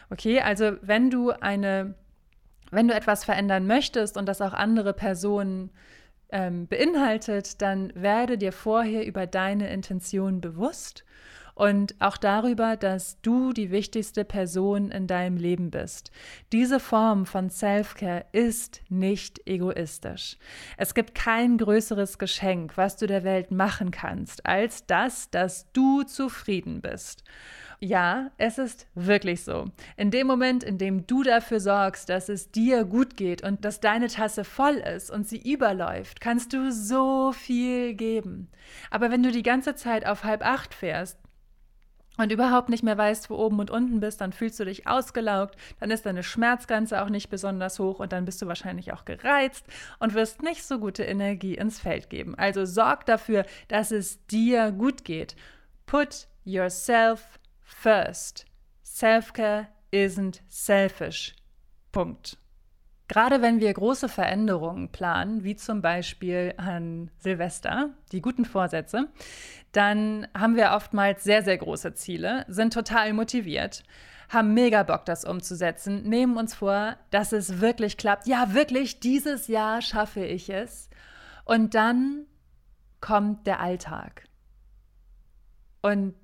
Okay, 0.10 0.42
also 0.42 0.74
wenn 0.82 1.10
du 1.10 1.32
eine 1.32 1.96
wenn 2.74 2.88
du 2.88 2.94
etwas 2.94 3.24
verändern 3.24 3.68
möchtest 3.68 4.18
und 4.18 4.28
das 4.28 4.42
auch 4.42 4.54
andere 4.54 4.94
Personen 4.94 5.72
ähm, 6.30 6.68
beinhaltet, 6.68 7.62
dann 7.62 7.94
werde 7.96 8.38
dir 8.38 8.52
vorher 8.52 9.06
über 9.06 9.28
deine 9.28 9.72
Intention 9.72 10.42
bewusst 10.42 11.06
und 11.56 11.96
auch 12.00 12.18
darüber, 12.18 12.76
dass 12.78 13.20
du 13.22 13.54
die 13.54 13.72
wichtigste 13.72 14.26
Person 14.26 14.92
in 14.92 15.08
deinem 15.08 15.38
Leben 15.38 15.70
bist. 15.72 16.12
Diese 16.52 16.80
Form 16.80 17.26
von 17.26 17.50
Self-Care 17.50 18.26
ist 18.32 18.82
nicht 18.90 19.48
egoistisch. 19.48 20.38
Es 20.78 20.94
gibt 20.94 21.16
kein 21.16 21.58
größeres 21.58 22.18
Geschenk, 22.18 22.78
was 22.78 22.98
du 22.98 23.08
der 23.08 23.24
Welt 23.24 23.52
machen 23.52 23.92
kannst, 23.92 24.46
als 24.46 24.86
das, 24.86 25.30
dass 25.30 25.72
du 25.74 26.04
zufrieden 26.04 26.82
bist. 26.82 27.24
Ja, 27.86 28.32
es 28.38 28.60
ist 28.60 28.88
wirklich 28.96 29.44
so. 29.44 29.66
In 29.98 30.10
dem 30.10 30.26
Moment, 30.26 30.64
in 30.64 30.78
dem 30.78 31.06
du 31.06 31.22
dafür 31.22 31.60
sorgst, 31.60 32.08
dass 32.08 32.30
es 32.30 32.50
dir 32.50 32.86
gut 32.86 33.18
geht 33.18 33.44
und 33.44 33.66
dass 33.66 33.82
deine 33.82 34.08
Tasse 34.08 34.46
voll 34.46 34.76
ist 34.76 35.12
und 35.12 35.28
sie 35.28 35.52
überläuft, 35.52 36.22
kannst 36.22 36.54
du 36.54 36.72
so 36.72 37.34
viel 37.34 37.94
geben. 37.94 38.48
Aber 38.90 39.12
wenn 39.12 39.22
du 39.22 39.32
die 39.32 39.44
ganze 39.44 39.76
Zeit 39.76 40.06
auf 40.06 40.24
halb 40.24 40.46
acht 40.46 40.74
fährst, 40.74 41.20
und 42.18 42.32
überhaupt 42.32 42.70
nicht 42.70 42.84
mehr 42.84 42.98
weißt, 42.98 43.30
wo 43.30 43.36
oben 43.36 43.60
und 43.60 43.72
unten 43.72 44.00
bist, 44.00 44.22
dann 44.22 44.34
fühlst 44.34 44.60
du 44.60 44.66
dich 44.66 44.88
ausgelaugt, 44.88 45.56
dann 45.80 45.92
ist 45.92 46.06
deine 46.06 46.24
Schmerzgrenze 46.24 47.02
auch 47.02 47.10
nicht 47.10 47.30
besonders 47.30 47.80
hoch 47.80 48.00
und 48.00 48.14
dann 48.14 48.26
bist 48.26 48.42
du 48.42 48.48
wahrscheinlich 48.48 48.94
auch 48.94 49.06
gereizt 49.06 49.66
und 50.00 50.14
wirst 50.14 50.44
nicht 50.44 50.64
so 50.64 50.80
gute 50.80 51.04
Energie 51.04 51.56
ins 51.56 51.80
Feld 51.80 52.10
geben. 52.10 52.36
Also 52.36 52.66
sorg 52.66 53.06
dafür, 53.06 53.46
dass 53.68 53.92
es 53.92 54.26
dir 54.28 54.72
gut 54.72 55.04
geht. 55.06 55.36
Put 55.86 56.28
yourself 56.44 57.40
first. 57.62 58.46
Self-care 58.84 59.68
isn't 59.92 60.42
selfish. 60.50 61.36
Punkt. 61.92 62.38
Gerade 63.08 63.42
wenn 63.42 63.60
wir 63.60 63.74
große 63.74 64.08
Veränderungen 64.08 64.90
planen, 64.90 65.44
wie 65.44 65.56
zum 65.56 65.82
Beispiel 65.82 66.54
an 66.58 67.12
Silvester, 67.20 67.90
die 68.12 68.22
guten 68.22 68.46
Vorsätze, 68.46 69.10
dann 69.74 70.28
haben 70.34 70.56
wir 70.56 70.72
oftmals 70.72 71.24
sehr, 71.24 71.44
sehr 71.44 71.58
große 71.58 71.94
Ziele, 71.96 72.46
sind 72.48 72.74
total 72.74 73.14
motiviert, 73.14 73.84
haben 74.30 74.54
mega 74.54 74.84
Bock, 74.84 75.06
das 75.06 75.26
umzusetzen, 75.26 76.04
nehmen 76.04 76.38
uns 76.38 76.56
vor, 76.56 76.96
dass 77.12 77.34
es 77.34 77.60
wirklich 77.60 77.98
klappt. 77.98 78.26
Ja, 78.26 78.54
wirklich, 78.54 79.00
dieses 79.00 79.48
Jahr 79.48 79.82
schaffe 79.82 80.24
ich 80.26 80.50
es. 80.50 80.90
Und 81.46 81.76
dann 81.76 82.26
kommt 83.02 83.46
der 83.48 83.60
Alltag. 83.60 84.24
Und 85.82 86.16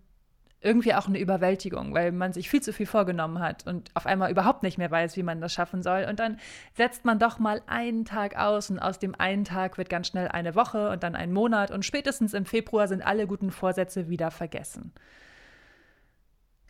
irgendwie 0.62 0.94
auch 0.94 1.08
eine 1.08 1.20
Überwältigung, 1.20 1.94
weil 1.94 2.12
man 2.12 2.34
sich 2.34 2.50
viel 2.50 2.62
zu 2.62 2.74
viel 2.74 2.86
vorgenommen 2.86 3.40
hat 3.40 3.66
und 3.66 3.92
auf 3.94 4.06
einmal 4.06 4.30
überhaupt 4.30 4.62
nicht 4.62 4.78
mehr 4.78 4.92
weiß, 4.92 5.16
wie 5.16 5.24
man 5.24 5.40
das 5.40 5.54
schaffen 5.54 5.84
soll. 5.84 6.06
Und 6.10 6.20
dann 6.20 6.38
setzt 6.76 7.06
man 7.06 7.18
doch 7.18 7.40
mal 7.40 7.62
einen 7.68 8.04
Tag 8.04 8.36
aus 8.36 8.70
und 8.70 8.80
aus 8.80 9.00
dem 9.00 9.16
einen 9.16 9.46
Tag 9.46 9.78
wird 9.78 9.90
ganz 9.90 10.08
schnell 10.08 10.28
eine 10.28 10.56
Woche 10.56 10.90
und 10.90 11.04
dann 11.04 11.16
ein 11.16 11.32
Monat 11.32 11.72
und 11.72 11.86
spätestens 11.86 12.34
im 12.34 12.46
Februar 12.46 12.90
sind 12.90 13.02
alle 13.02 13.26
guten 13.26 13.52
Vorsätze 13.52 14.10
wieder 14.10 14.32
vergessen. 14.32 14.92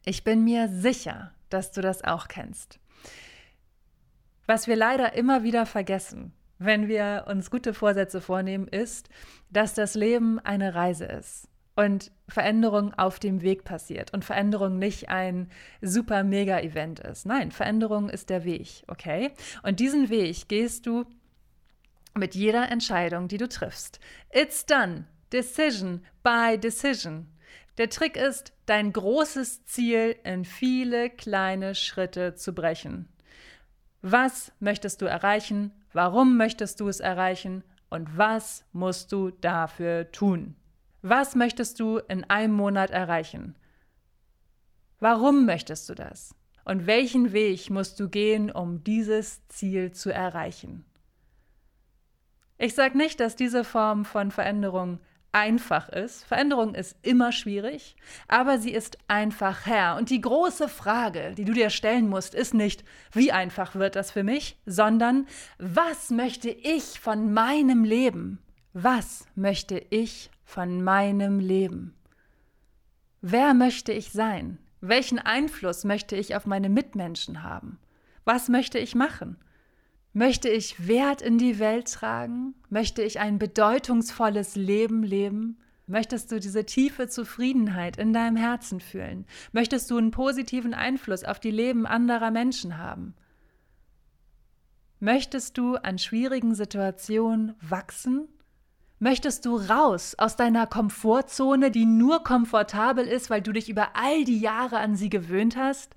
Ich 0.06 0.24
bin 0.24 0.44
mir 0.44 0.70
sicher, 0.70 1.32
dass 1.50 1.72
du 1.72 1.82
das 1.82 2.04
auch 2.04 2.28
kennst. 2.28 2.80
Was 4.46 4.68
wir 4.68 4.76
leider 4.76 5.14
immer 5.14 5.44
wieder 5.44 5.66
vergessen, 5.66 6.34
wenn 6.60 6.88
wir 6.88 7.26
uns 7.28 7.50
gute 7.50 7.74
Vorsätze 7.74 8.22
vornehmen, 8.22 8.68
ist, 8.68 9.10
dass 9.50 9.74
das 9.74 9.96
Leben 9.96 10.40
eine 10.40 10.76
Reise 10.76 11.06
ist 11.06 11.50
und 11.80 12.12
Veränderung 12.28 12.94
auf 12.96 13.20
dem 13.20 13.42
Weg 13.42 13.64
passiert 13.64 14.14
und 14.14 14.26
Veränderung 14.26 14.80
nicht 14.80 15.08
ein 15.08 15.50
super 15.82 16.26
mega 16.26 16.60
Event 16.60 17.00
ist. 17.00 17.26
Nein, 17.26 17.52
Veränderung 17.52 18.10
ist 18.10 18.30
der 18.30 18.44
Weg, 18.44 18.84
okay? 18.88 19.32
Und 19.64 19.80
diesen 19.80 20.10
Weg 20.10 20.50
gehst 20.50 20.86
du 20.86 21.06
mit 22.18 22.36
jeder 22.36 22.70
Entscheidung, 22.70 23.30
die 23.30 23.38
du 23.38 23.48
triffst. 23.48 24.02
It's 24.34 24.66
done. 24.66 25.06
Decision 25.32 26.06
by 26.22 26.58
decision. 26.60 27.28
Der 27.78 27.90
Trick 27.90 28.18
ist, 28.18 28.52
dein 28.66 28.92
großes 28.92 29.64
Ziel 29.64 30.18
in 30.26 30.44
viele 30.44 31.10
kleine 31.10 31.76
Schritte 31.76 32.36
zu 32.36 32.54
brechen. 32.54 33.08
Was 34.02 34.52
möchtest 34.60 35.02
du 35.02 35.06
erreichen? 35.06 35.72
Warum 35.94 36.36
möchtest 36.36 36.82
du 36.82 36.90
es 36.90 37.00
erreichen? 37.00 37.64
Und 37.90 38.18
was 38.18 38.66
musst 38.74 39.14
du 39.14 39.32
dafür 39.32 40.12
tun? 40.12 40.58
Was 41.02 41.36
möchtest 41.36 41.80
du 41.80 41.98
in 41.98 42.24
einem 42.26 42.54
Monat 42.54 42.92
erreichen? 42.92 43.56
Warum 45.00 45.46
möchtest 45.46 45.88
du 45.90 45.96
das? 45.96 46.36
Und 46.66 46.88
welchen 46.88 47.32
Weg 47.32 47.70
musst 47.70 48.00
du 48.00 48.10
gehen, 48.10 48.52
um 48.52 48.84
dieses 48.84 49.48
Ziel 49.48 49.92
zu 49.92 50.14
erreichen? 50.14 50.86
Ich 52.58 52.76
sage 52.76 52.98
nicht, 52.98 53.22
dass 53.22 53.38
diese 53.38 53.64
Form 53.64 54.04
von 54.04 54.32
Veränderung 54.32 55.00
einfach 55.32 55.88
ist. 55.90 56.26
Veränderung 56.26 56.76
ist 56.76 56.98
immer 57.02 57.32
schwierig, 57.32 57.96
aber 58.28 58.58
sie 58.58 58.72
ist 58.72 58.98
einfach 59.08 59.66
her. 59.66 59.96
Und 59.98 60.10
die 60.10 60.20
große 60.20 60.68
Frage, 60.68 61.34
die 61.36 61.46
du 61.46 61.54
dir 61.54 61.70
stellen 61.70 62.10
musst, 62.10 62.36
ist 62.36 62.54
nicht, 62.54 62.84
wie 63.14 63.32
einfach 63.32 63.76
wird 63.76 63.96
das 63.96 64.12
für 64.12 64.24
mich, 64.24 64.58
sondern 64.66 65.28
was 65.58 66.10
möchte 66.10 66.50
ich 66.50 67.00
von 67.00 67.32
meinem 67.32 67.86
Leben? 67.86 68.40
Was 68.74 69.26
möchte 69.36 69.78
ich 69.90 70.30
von 70.50 70.84
meinem 70.84 71.40
Leben? 71.40 71.94
Wer 73.22 73.54
möchte 73.54 73.92
ich 73.92 74.12
sein? 74.12 74.58
Welchen 74.82 75.20
Einfluss 75.20 75.84
möchte 75.84 76.16
ich 76.16 76.36
auf 76.36 76.48
meine 76.48 76.70
Mitmenschen 76.70 77.44
haben? 77.44 77.78
Was 78.26 78.50
möchte 78.50 78.80
ich 78.80 78.96
machen? 78.96 79.38
Möchte 80.12 80.50
ich 80.50 80.88
Wert 80.88 81.22
in 81.22 81.38
die 81.38 81.60
Welt 81.60 81.94
tragen? 81.94 82.56
Möchte 82.70 83.04
ich 83.04 83.20
ein 83.20 83.38
bedeutungsvolles 83.38 84.56
Leben 84.56 85.04
leben? 85.04 85.60
Möchtest 85.86 86.32
du 86.32 86.40
diese 86.40 86.66
tiefe 86.66 87.08
Zufriedenheit 87.08 87.98
in 87.98 88.12
deinem 88.12 88.36
Herzen 88.36 88.80
fühlen? 88.80 89.28
Möchtest 89.52 89.92
du 89.92 89.98
einen 89.98 90.12
positiven 90.12 90.74
Einfluss 90.74 91.24
auf 91.24 91.40
die 91.40 91.52
Leben 91.52 91.86
anderer 91.86 92.32
Menschen 92.32 92.80
haben? 92.80 93.14
Möchtest 95.00 95.60
du 95.60 95.76
an 95.76 96.00
schwierigen 96.00 96.56
Situationen 96.56 97.54
wachsen? 97.62 98.28
Möchtest 99.02 99.46
du 99.46 99.56
raus 99.56 100.16
aus 100.18 100.36
deiner 100.36 100.68
Komfortzone, 100.68 101.72
die 101.72 101.86
nur 101.86 102.22
komfortabel 102.22 103.08
ist, 103.08 103.30
weil 103.30 103.42
du 103.42 103.54
dich 103.54 103.70
über 103.70 103.96
all 103.96 104.26
die 104.26 104.40
Jahre 104.40 104.80
an 104.80 104.98
sie 104.98 105.10
gewöhnt 105.10 105.56
hast? 105.56 105.96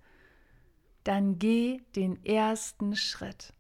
Dann 1.03 1.41
geh 1.41 1.81
den 1.97 2.25
ersten 2.25 2.95
Schritt. 2.95 3.55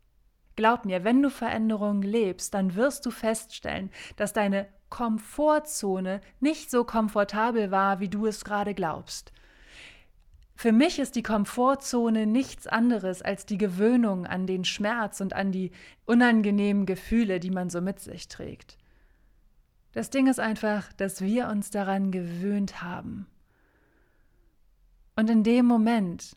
Glaub 0.55 0.85
mir, 0.85 1.02
wenn 1.02 1.20
du 1.20 1.28
Veränderungen 1.28 2.02
lebst, 2.02 2.55
dann 2.55 2.76
wirst 2.76 3.05
du 3.05 3.11
feststellen, 3.11 3.90
dass 4.14 4.33
deine 4.33 4.68
Komfortzone 4.90 6.20
nicht 6.38 6.70
so 6.70 6.85
komfortabel 6.85 7.72
war, 7.72 7.98
wie 7.98 8.09
du 8.09 8.26
es 8.26 8.44
gerade 8.44 8.74
glaubst. 8.74 9.33
Für 10.55 10.70
mich 10.70 11.00
ist 11.00 11.16
die 11.16 11.24
Komfortzone 11.24 12.26
nichts 12.26 12.68
anderes 12.68 13.22
als 13.22 13.44
die 13.44 13.59
Gewöhnung 13.59 14.24
an 14.24 14.46
den 14.46 14.64
Schmerz 14.64 15.20
und 15.20 15.33
an 15.33 15.50
die 15.50 15.72
unangenehmen 16.05 16.87
Gefühle, 16.87 17.40
die 17.40 17.50
man 17.50 17.70
so 17.70 17.81
mit 17.81 17.98
sich 17.98 18.28
trägt. 18.28 18.78
Das 19.92 20.09
Ding 20.09 20.26
ist 20.26 20.40
einfach, 20.40 20.92
dass 20.94 21.20
wir 21.20 21.48
uns 21.48 21.70
daran 21.70 22.11
gewöhnt 22.11 22.83
haben. 22.83 23.26
Und 25.16 25.28
in 25.28 25.44
dem 25.44 25.66
Moment, 25.66 26.37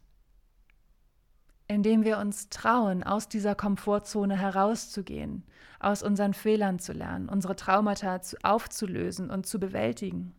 in 1.67 1.81
dem 1.81 2.03
wir 2.03 2.17
uns 2.19 2.49
trauen, 2.49 3.03
aus 3.03 3.29
dieser 3.29 3.55
Komfortzone 3.55 4.37
herauszugehen, 4.37 5.43
aus 5.79 6.03
unseren 6.03 6.33
Fehlern 6.33 6.79
zu 6.79 6.91
lernen, 6.91 7.29
unsere 7.29 7.55
Traumata 7.55 8.19
aufzulösen 8.43 9.29
und 9.29 9.45
zu 9.45 9.59
bewältigen. 9.59 10.35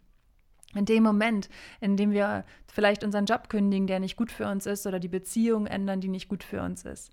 In 0.74 0.84
dem 0.84 1.02
Moment, 1.02 1.48
in 1.80 1.96
dem 1.96 2.10
wir 2.10 2.44
vielleicht 2.66 3.02
unseren 3.02 3.24
Job 3.24 3.48
kündigen, 3.48 3.86
der 3.86 3.98
nicht 3.98 4.16
gut 4.16 4.30
für 4.30 4.46
uns 4.46 4.66
ist, 4.66 4.86
oder 4.86 5.00
die 5.00 5.08
Beziehung 5.08 5.66
ändern, 5.66 6.00
die 6.00 6.08
nicht 6.08 6.28
gut 6.28 6.44
für 6.44 6.62
uns 6.62 6.84
ist. 6.84 7.10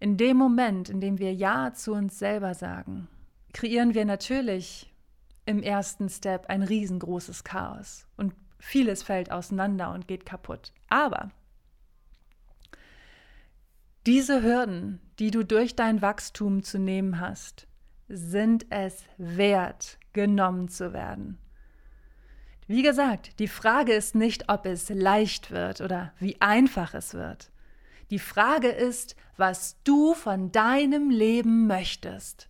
In 0.00 0.16
dem 0.16 0.38
Moment, 0.38 0.88
in 0.88 1.00
dem 1.00 1.18
wir 1.18 1.34
Ja 1.34 1.74
zu 1.74 1.92
uns 1.92 2.18
selber 2.18 2.54
sagen, 2.54 3.08
kreieren 3.52 3.94
wir 3.94 4.06
natürlich 4.06 4.93
im 5.46 5.62
ersten 5.62 6.08
Step 6.08 6.46
ein 6.48 6.62
riesengroßes 6.62 7.44
Chaos 7.44 8.06
und 8.16 8.34
vieles 8.58 9.02
fällt 9.02 9.30
auseinander 9.30 9.92
und 9.92 10.08
geht 10.08 10.24
kaputt. 10.24 10.72
Aber 10.88 11.30
diese 14.06 14.42
Hürden, 14.42 15.00
die 15.18 15.30
du 15.30 15.44
durch 15.44 15.76
dein 15.76 16.02
Wachstum 16.02 16.62
zu 16.62 16.78
nehmen 16.78 17.20
hast, 17.20 17.66
sind 18.08 18.66
es 18.70 19.04
wert, 19.16 19.98
genommen 20.12 20.68
zu 20.68 20.92
werden. 20.92 21.38
Wie 22.66 22.82
gesagt, 22.82 23.38
die 23.38 23.48
Frage 23.48 23.92
ist 23.92 24.14
nicht, 24.14 24.48
ob 24.48 24.66
es 24.66 24.88
leicht 24.88 25.50
wird 25.50 25.80
oder 25.80 26.12
wie 26.18 26.40
einfach 26.40 26.94
es 26.94 27.14
wird. 27.14 27.50
Die 28.10 28.18
Frage 28.18 28.68
ist, 28.68 29.16
was 29.36 29.82
du 29.84 30.14
von 30.14 30.52
deinem 30.52 31.10
Leben 31.10 31.66
möchtest. 31.66 32.48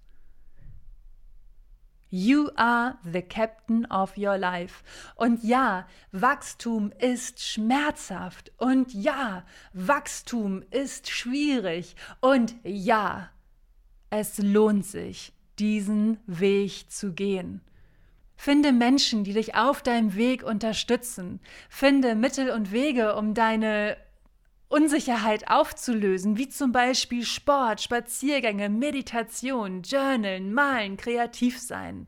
You 2.17 2.51
are 2.55 2.97
the 3.03 3.23
captain 3.23 3.87
of 3.87 4.17
your 4.17 4.39
life. 4.39 4.85
Und 5.17 5.43
ja, 5.43 5.89
Wachstum 6.13 6.93
ist 7.01 7.43
schmerzhaft. 7.43 8.53
Und 8.57 8.95
ja, 8.95 9.45
Wachstum 9.73 10.63
ist 10.71 11.11
schwierig. 11.11 11.97
Und 12.21 12.55
ja, 12.63 13.31
es 14.11 14.39
lohnt 14.39 14.87
sich, 14.87 15.33
diesen 15.59 16.19
Weg 16.29 16.89
zu 16.89 17.15
gehen. 17.15 17.63
Finde 18.37 18.71
Menschen, 18.71 19.25
die 19.25 19.33
dich 19.33 19.57
auf 19.57 19.83
deinem 19.83 20.15
Weg 20.15 20.45
unterstützen. 20.45 21.41
Finde 21.69 22.15
Mittel 22.15 22.51
und 22.51 22.71
Wege, 22.71 23.17
um 23.17 23.35
deine 23.35 23.97
Unsicherheit 24.69 25.49
aufzulösen, 25.49 26.37
wie 26.37 26.49
zum 26.49 26.73
Beispiel 26.73 27.25
Sport, 27.25 27.81
Spaziergänge, 27.81 28.69
Meditation, 28.69 29.83
Journalen, 29.83 30.53
Malen, 30.53 30.97
kreativ 30.97 31.61
sein. 31.61 32.07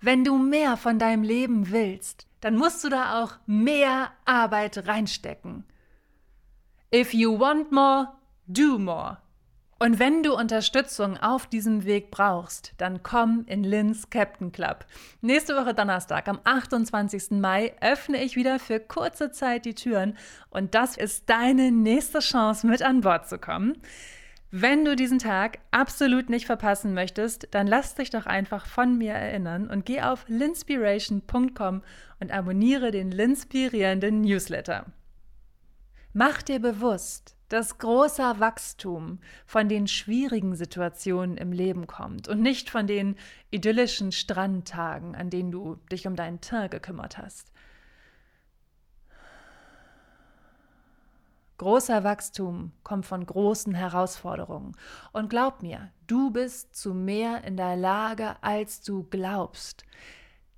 Wenn 0.00 0.24
du 0.24 0.38
mehr 0.38 0.76
von 0.76 0.98
deinem 0.98 1.22
Leben 1.22 1.70
willst, 1.70 2.26
dann 2.40 2.56
musst 2.56 2.82
du 2.84 2.88
da 2.88 3.22
auch 3.22 3.34
mehr 3.46 4.12
Arbeit 4.24 4.86
reinstecken. 4.86 5.64
If 6.92 7.14
you 7.14 7.38
want 7.38 7.70
more, 7.70 8.08
do 8.46 8.78
more. 8.78 9.18
Und 9.82 9.98
wenn 9.98 10.22
du 10.22 10.36
Unterstützung 10.36 11.16
auf 11.16 11.46
diesem 11.46 11.86
Weg 11.86 12.10
brauchst, 12.10 12.74
dann 12.76 13.02
komm 13.02 13.46
in 13.46 13.64
Lins 13.64 14.10
Captain 14.10 14.52
Club. 14.52 14.84
Nächste 15.22 15.56
Woche 15.56 15.72
Donnerstag, 15.72 16.28
am 16.28 16.38
28. 16.44 17.30
Mai, 17.30 17.72
öffne 17.80 18.22
ich 18.22 18.36
wieder 18.36 18.58
für 18.58 18.78
kurze 18.78 19.30
Zeit 19.30 19.64
die 19.64 19.74
Türen 19.74 20.18
und 20.50 20.74
das 20.74 20.98
ist 20.98 21.30
deine 21.30 21.72
nächste 21.72 22.18
Chance, 22.18 22.66
mit 22.66 22.82
an 22.82 23.00
Bord 23.00 23.26
zu 23.26 23.38
kommen. 23.38 23.78
Wenn 24.50 24.84
du 24.84 24.96
diesen 24.96 25.18
Tag 25.18 25.60
absolut 25.70 26.28
nicht 26.28 26.44
verpassen 26.44 26.92
möchtest, 26.92 27.48
dann 27.52 27.66
lass 27.66 27.94
dich 27.94 28.10
doch 28.10 28.26
einfach 28.26 28.66
von 28.66 28.98
mir 28.98 29.14
erinnern 29.14 29.70
und 29.70 29.86
geh 29.86 30.02
auf 30.02 30.28
linspiration.com 30.28 31.82
und 32.20 32.30
abonniere 32.30 32.90
den 32.90 33.12
Linspirierenden 33.12 34.20
Newsletter. 34.20 34.84
Mach 36.12 36.42
dir 36.42 36.60
bewusst, 36.60 37.34
dass 37.50 37.78
großer 37.78 38.40
Wachstum 38.40 39.18
von 39.44 39.68
den 39.68 39.88
schwierigen 39.88 40.54
Situationen 40.54 41.36
im 41.36 41.52
Leben 41.52 41.86
kommt 41.86 42.28
und 42.28 42.40
nicht 42.40 42.70
von 42.70 42.86
den 42.86 43.16
idyllischen 43.50 44.12
Strandtagen, 44.12 45.14
an 45.14 45.30
denen 45.30 45.50
du 45.50 45.76
dich 45.92 46.06
um 46.06 46.16
deinen 46.16 46.40
Teint 46.40 46.70
gekümmert 46.70 47.18
hast. 47.18 47.52
Großer 51.58 52.04
Wachstum 52.04 52.72
kommt 52.84 53.04
von 53.04 53.26
großen 53.26 53.74
Herausforderungen. 53.74 54.74
Und 55.12 55.28
glaub 55.28 55.60
mir, 55.60 55.90
du 56.06 56.30
bist 56.30 56.74
zu 56.74 56.94
mehr 56.94 57.44
in 57.44 57.58
der 57.58 57.76
Lage, 57.76 58.42
als 58.42 58.80
du 58.80 59.02
glaubst. 59.10 59.84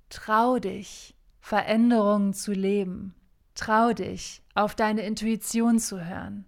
Trau 0.07 0.59
dich, 0.59 1.13
Veränderungen 1.41 2.33
zu 2.33 2.53
leben. 2.53 3.15
Trau 3.53 3.91
dich, 3.91 4.43
auf 4.55 4.75
deine 4.75 5.01
Intuition 5.01 5.77
zu 5.77 6.05
hören. 6.05 6.45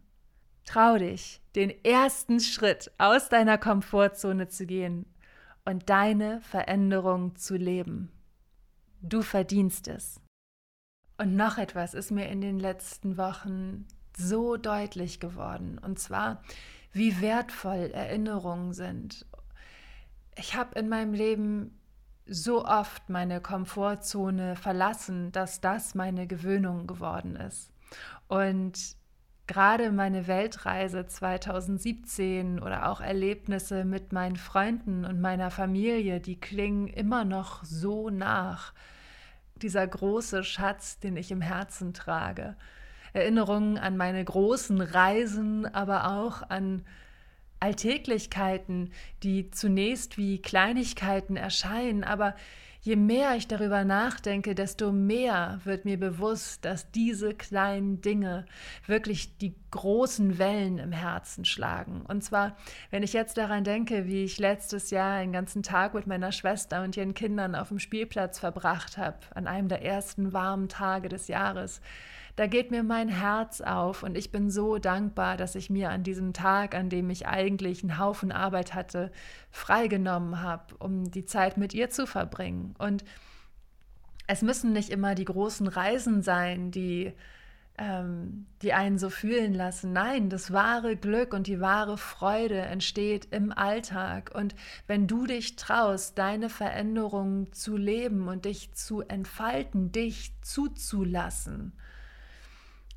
Trau 0.65 0.97
dich, 0.97 1.41
den 1.55 1.69
ersten 1.83 2.39
Schritt 2.39 2.91
aus 2.97 3.29
deiner 3.29 3.57
Komfortzone 3.57 4.47
zu 4.47 4.65
gehen 4.65 5.05
und 5.63 5.89
deine 5.89 6.41
Veränderung 6.41 7.35
zu 7.35 7.55
leben. 7.55 8.11
Du 9.01 9.21
verdienst 9.21 9.87
es. 9.87 10.19
Und 11.17 11.35
noch 11.35 11.57
etwas 11.57 11.93
ist 11.93 12.11
mir 12.11 12.27
in 12.27 12.41
den 12.41 12.59
letzten 12.59 13.17
Wochen 13.17 13.87
so 14.17 14.57
deutlich 14.57 15.19
geworden, 15.19 15.79
und 15.79 15.99
zwar, 15.99 16.41
wie 16.91 17.21
wertvoll 17.21 17.91
Erinnerungen 17.93 18.73
sind. 18.73 19.25
Ich 20.35 20.55
habe 20.55 20.77
in 20.79 20.89
meinem 20.89 21.13
Leben 21.13 21.79
so 22.25 22.65
oft 22.65 23.09
meine 23.09 23.39
Komfortzone 23.39 24.55
verlassen, 24.55 25.31
dass 25.31 25.61
das 25.61 25.95
meine 25.95 26.27
Gewöhnung 26.27 26.87
geworden 26.87 27.35
ist. 27.35 27.71
Und 28.27 28.97
gerade 29.47 29.91
meine 29.91 30.27
Weltreise 30.27 31.05
2017 31.05 32.59
oder 32.59 32.89
auch 32.89 33.01
Erlebnisse 33.01 33.85
mit 33.85 34.11
meinen 34.11 34.35
Freunden 34.35 35.05
und 35.05 35.21
meiner 35.21 35.51
Familie, 35.51 36.19
die 36.19 36.39
klingen 36.39 36.87
immer 36.87 37.25
noch 37.25 37.63
so 37.63 38.09
nach. 38.09 38.73
Dieser 39.61 39.87
große 39.87 40.43
Schatz, 40.43 40.99
den 40.99 41.15
ich 41.15 41.31
im 41.31 41.41
Herzen 41.41 41.93
trage. 41.93 42.55
Erinnerungen 43.13 43.77
an 43.77 43.95
meine 43.95 44.23
großen 44.23 44.81
Reisen, 44.81 45.65
aber 45.73 46.11
auch 46.11 46.49
an 46.49 46.83
Alltäglichkeiten, 47.59 48.91
die 49.23 49.49
zunächst 49.51 50.17
wie 50.17 50.41
Kleinigkeiten 50.41 51.37
erscheinen, 51.37 52.03
aber 52.03 52.35
Je 52.85 52.95
mehr 52.95 53.35
ich 53.35 53.47
darüber 53.47 53.83
nachdenke, 53.83 54.53
desto 54.53 54.91
mehr 54.91 55.59
wird 55.63 55.85
mir 55.85 55.99
bewusst, 55.99 56.65
dass 56.65 56.91
diese 56.91 57.33
kleinen 57.33 57.99
Dinge 58.01 58.45
wirklich 58.85 59.39
die 59.39 59.55
großen 59.71 60.37
Wellen 60.37 60.77
im 60.77 60.91
Herzen 60.91 61.45
schlagen. 61.45 62.03
Und 62.07 62.23
zwar, 62.23 62.55
wenn 62.91 63.01
ich 63.01 63.13
jetzt 63.13 63.39
daran 63.39 63.63
denke, 63.63 64.05
wie 64.05 64.23
ich 64.23 64.37
letztes 64.37 64.91
Jahr 64.91 65.15
einen 65.15 65.33
ganzen 65.33 65.63
Tag 65.63 65.95
mit 65.95 66.05
meiner 66.05 66.31
Schwester 66.31 66.83
und 66.83 66.95
ihren 66.95 67.15
Kindern 67.15 67.55
auf 67.55 67.69
dem 67.69 67.79
Spielplatz 67.79 68.37
verbracht 68.37 68.99
habe, 68.99 69.17
an 69.33 69.47
einem 69.47 69.67
der 69.67 69.81
ersten 69.81 70.31
warmen 70.31 70.69
Tage 70.69 71.09
des 71.09 71.27
Jahres, 71.27 71.81
da 72.35 72.47
geht 72.47 72.71
mir 72.71 72.83
mein 72.83 73.07
Herz 73.07 73.61
auf 73.61 74.03
und 74.03 74.17
ich 74.17 74.31
bin 74.31 74.49
so 74.49 74.77
dankbar, 74.77 75.37
dass 75.37 75.55
ich 75.55 75.69
mir 75.69 75.89
an 75.89 76.03
diesem 76.03 76.33
Tag, 76.33 76.75
an 76.75 76.89
dem 76.89 77.09
ich 77.09 77.27
eigentlich 77.27 77.81
einen 77.81 77.97
Haufen 77.97 78.31
Arbeit 78.31 78.73
hatte, 78.73 79.11
freigenommen 79.51 80.41
habe, 80.41 80.75
um 80.79 81.09
die 81.09 81.25
Zeit 81.25 81.57
mit 81.57 81.73
ihr 81.73 81.89
zu 81.89 82.05
verbringen. 82.05 82.75
Und 82.77 83.05
es 84.27 84.41
müssen 84.41 84.73
nicht 84.73 84.89
immer 84.89 85.15
die 85.15 85.25
großen 85.25 85.67
Reisen 85.67 86.21
sein, 86.21 86.71
die 86.71 87.13
ähm, 87.77 88.45
die 88.61 88.73
einen 88.73 88.97
so 88.97 89.09
fühlen 89.09 89.53
lassen. 89.53 89.91
Nein, 89.91 90.29
das 90.29 90.53
wahre 90.53 90.95
Glück 90.95 91.33
und 91.33 91.47
die 91.47 91.59
wahre 91.59 91.97
Freude 91.97 92.59
entsteht 92.59 93.27
im 93.31 93.51
Alltag. 93.51 94.31
Und 94.33 94.55
wenn 94.87 95.07
du 95.07 95.25
dich 95.25 95.55
traust, 95.55 96.17
deine 96.17 96.49
Veränderungen 96.49 97.51
zu 97.51 97.75
leben 97.75 98.27
und 98.27 98.45
dich 98.45 98.73
zu 98.73 99.01
entfalten, 99.01 99.91
dich 99.91 100.33
zuzulassen, 100.41 101.73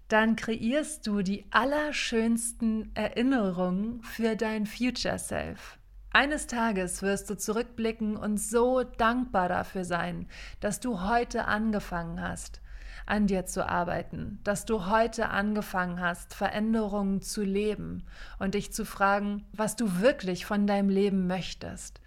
dann 0.08 0.36
kreierst 0.36 1.06
du 1.06 1.22
die 1.22 1.44
allerschönsten 1.50 2.90
Erinnerungen 2.94 4.02
für 4.02 4.36
dein 4.36 4.66
Future 4.66 5.18
Self. 5.18 5.78
Eines 6.10 6.46
Tages 6.46 7.02
wirst 7.02 7.28
du 7.28 7.36
zurückblicken 7.36 8.16
und 8.16 8.38
so 8.38 8.82
dankbar 8.82 9.48
dafür 9.48 9.84
sein, 9.84 10.26
dass 10.60 10.80
du 10.80 11.02
heute 11.02 11.44
angefangen 11.44 12.22
hast 12.22 12.62
an 13.08 13.26
dir 13.26 13.46
zu 13.46 13.66
arbeiten, 13.66 14.38
dass 14.44 14.66
du 14.66 14.86
heute 14.86 15.30
angefangen 15.30 16.00
hast, 16.00 16.34
Veränderungen 16.34 17.22
zu 17.22 17.42
leben 17.42 18.04
und 18.38 18.54
dich 18.54 18.72
zu 18.72 18.84
fragen, 18.84 19.46
was 19.52 19.76
du 19.76 20.00
wirklich 20.00 20.44
von 20.44 20.66
deinem 20.66 20.90
Leben 20.90 21.26
möchtest. 21.26 22.00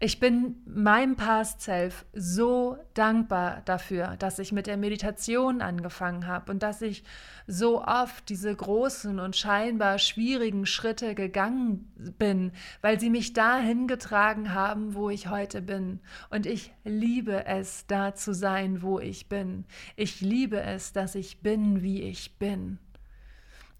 Ich 0.00 0.20
bin 0.20 0.62
meinem 0.64 1.16
Past 1.16 1.60
Self 1.60 2.06
so 2.12 2.78
dankbar 2.94 3.62
dafür, 3.64 4.14
dass 4.20 4.38
ich 4.38 4.52
mit 4.52 4.68
der 4.68 4.76
Meditation 4.76 5.60
angefangen 5.60 6.28
habe 6.28 6.52
und 6.52 6.62
dass 6.62 6.82
ich 6.82 7.02
so 7.48 7.84
oft 7.84 8.28
diese 8.28 8.54
großen 8.54 9.18
und 9.18 9.34
scheinbar 9.34 9.98
schwierigen 9.98 10.66
Schritte 10.66 11.16
gegangen 11.16 11.90
bin, 12.16 12.52
weil 12.80 13.00
sie 13.00 13.10
mich 13.10 13.32
dahin 13.32 13.88
getragen 13.88 14.54
haben, 14.54 14.94
wo 14.94 15.10
ich 15.10 15.30
heute 15.30 15.62
bin. 15.62 15.98
Und 16.30 16.46
ich 16.46 16.72
liebe 16.84 17.46
es, 17.46 17.88
da 17.88 18.14
zu 18.14 18.32
sein, 18.34 18.82
wo 18.82 19.00
ich 19.00 19.28
bin. 19.28 19.64
Ich 19.96 20.20
liebe 20.20 20.60
es, 20.60 20.92
dass 20.92 21.16
ich 21.16 21.40
bin, 21.40 21.82
wie 21.82 22.02
ich 22.02 22.38
bin. 22.38 22.78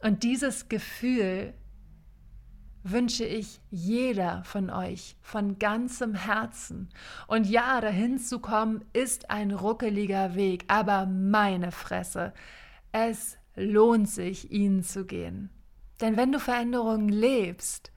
Und 0.01 0.25
dieses 0.25 0.69
Gefühl 0.69 1.55
wünsche 2.83 3.25
ich 3.25 3.61
jeder 3.71 4.43
von 4.45 4.71
euch 4.71 5.17
von 5.21 5.59
ganzem 5.59 6.15
Herzen. 6.15 6.89
Und 7.27 7.47
ja, 7.47 7.81
dahin 7.81 8.19
zu 8.19 8.39
kommen 8.39 8.85
ist 8.93 9.31
ein 9.31 9.51
ruckeliger 9.51 10.35
Weg, 10.35 10.65
aber 10.69 11.07
meine 11.07 11.73
Fresse, 11.73 12.33
es 12.93 13.37
lohnt 13.57 14.09
sich, 14.09 14.51
ihn 14.51 14.83
zu 14.83 15.05
gehen. 15.05 15.51
Denn 16.01 16.17
wenn 16.17 16.33
du 16.33 16.39
Veränderungen 16.39 17.09
lebst, 17.09 17.93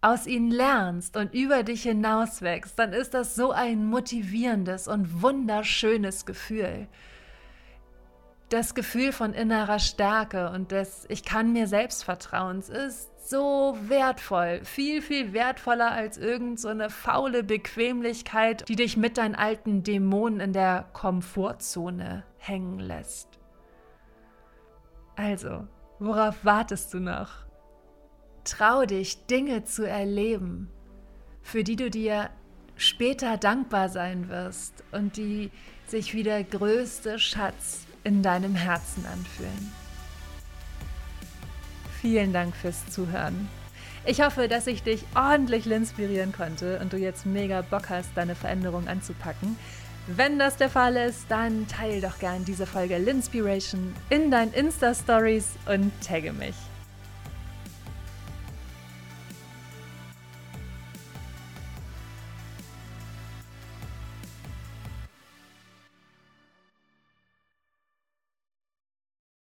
aus 0.00 0.26
ihnen 0.26 0.50
lernst 0.50 1.16
und 1.16 1.34
über 1.34 1.64
dich 1.64 1.82
hinauswächst, 1.82 2.78
dann 2.78 2.92
ist 2.92 3.14
das 3.14 3.34
so 3.34 3.50
ein 3.50 3.84
motivierendes 3.86 4.86
und 4.86 5.22
wunderschönes 5.22 6.24
Gefühl 6.24 6.88
das 8.48 8.74
Gefühl 8.74 9.12
von 9.12 9.34
innerer 9.34 9.78
Stärke 9.78 10.50
und 10.50 10.72
des 10.72 11.04
Ich 11.08 11.24
kann 11.24 11.52
mir 11.52 11.66
selbst 11.66 12.04
Vertrauens 12.04 12.68
ist 12.68 13.10
so 13.28 13.76
wertvoll, 13.82 14.60
viel, 14.64 15.02
viel 15.02 15.32
wertvoller 15.32 15.92
als 15.92 16.16
irgendeine 16.16 16.88
so 16.88 16.96
faule 16.96 17.42
Bequemlichkeit, 17.42 18.66
die 18.68 18.76
dich 18.76 18.96
mit 18.96 19.18
deinen 19.18 19.34
alten 19.34 19.82
Dämonen 19.82 20.40
in 20.40 20.52
der 20.52 20.88
Komfortzone 20.94 22.24
hängen 22.38 22.78
lässt. 22.78 23.38
Also, 25.16 25.66
worauf 25.98 26.44
wartest 26.44 26.94
du 26.94 27.00
noch? 27.00 27.30
Trau 28.44 28.86
dich, 28.86 29.26
Dinge 29.26 29.64
zu 29.64 29.86
erleben, 29.86 30.70
für 31.42 31.64
die 31.64 31.76
du 31.76 31.90
dir 31.90 32.30
später 32.76 33.36
dankbar 33.36 33.90
sein 33.90 34.28
wirst 34.28 34.84
und 34.92 35.16
die 35.18 35.50
sich 35.86 36.14
wie 36.14 36.22
der 36.22 36.44
größte 36.44 37.18
Schatz 37.18 37.86
in 38.04 38.22
deinem 38.22 38.54
Herzen 38.54 39.04
anfühlen. 39.04 39.72
Vielen 42.00 42.32
Dank 42.32 42.54
fürs 42.54 42.86
Zuhören. 42.90 43.48
Ich 44.04 44.20
hoffe, 44.22 44.48
dass 44.48 44.66
ich 44.66 44.82
dich 44.82 45.04
ordentlich 45.14 45.66
inspirieren 45.66 46.32
konnte 46.32 46.78
und 46.80 46.92
du 46.92 46.96
jetzt 46.96 47.26
mega 47.26 47.62
Bock 47.62 47.90
hast, 47.90 48.10
deine 48.14 48.34
Veränderung 48.34 48.86
anzupacken. 48.88 49.56
Wenn 50.06 50.38
das 50.38 50.56
der 50.56 50.70
Fall 50.70 50.96
ist, 50.96 51.26
dann 51.28 51.66
teile 51.66 52.00
doch 52.00 52.18
gern 52.18 52.44
diese 52.44 52.66
Folge 52.66 52.96
Linspiration 52.96 53.94
in 54.08 54.30
deinen 54.30 54.54
Insta-Stories 54.54 55.48
und 55.66 55.92
tagge 56.02 56.32
mich. 56.32 56.54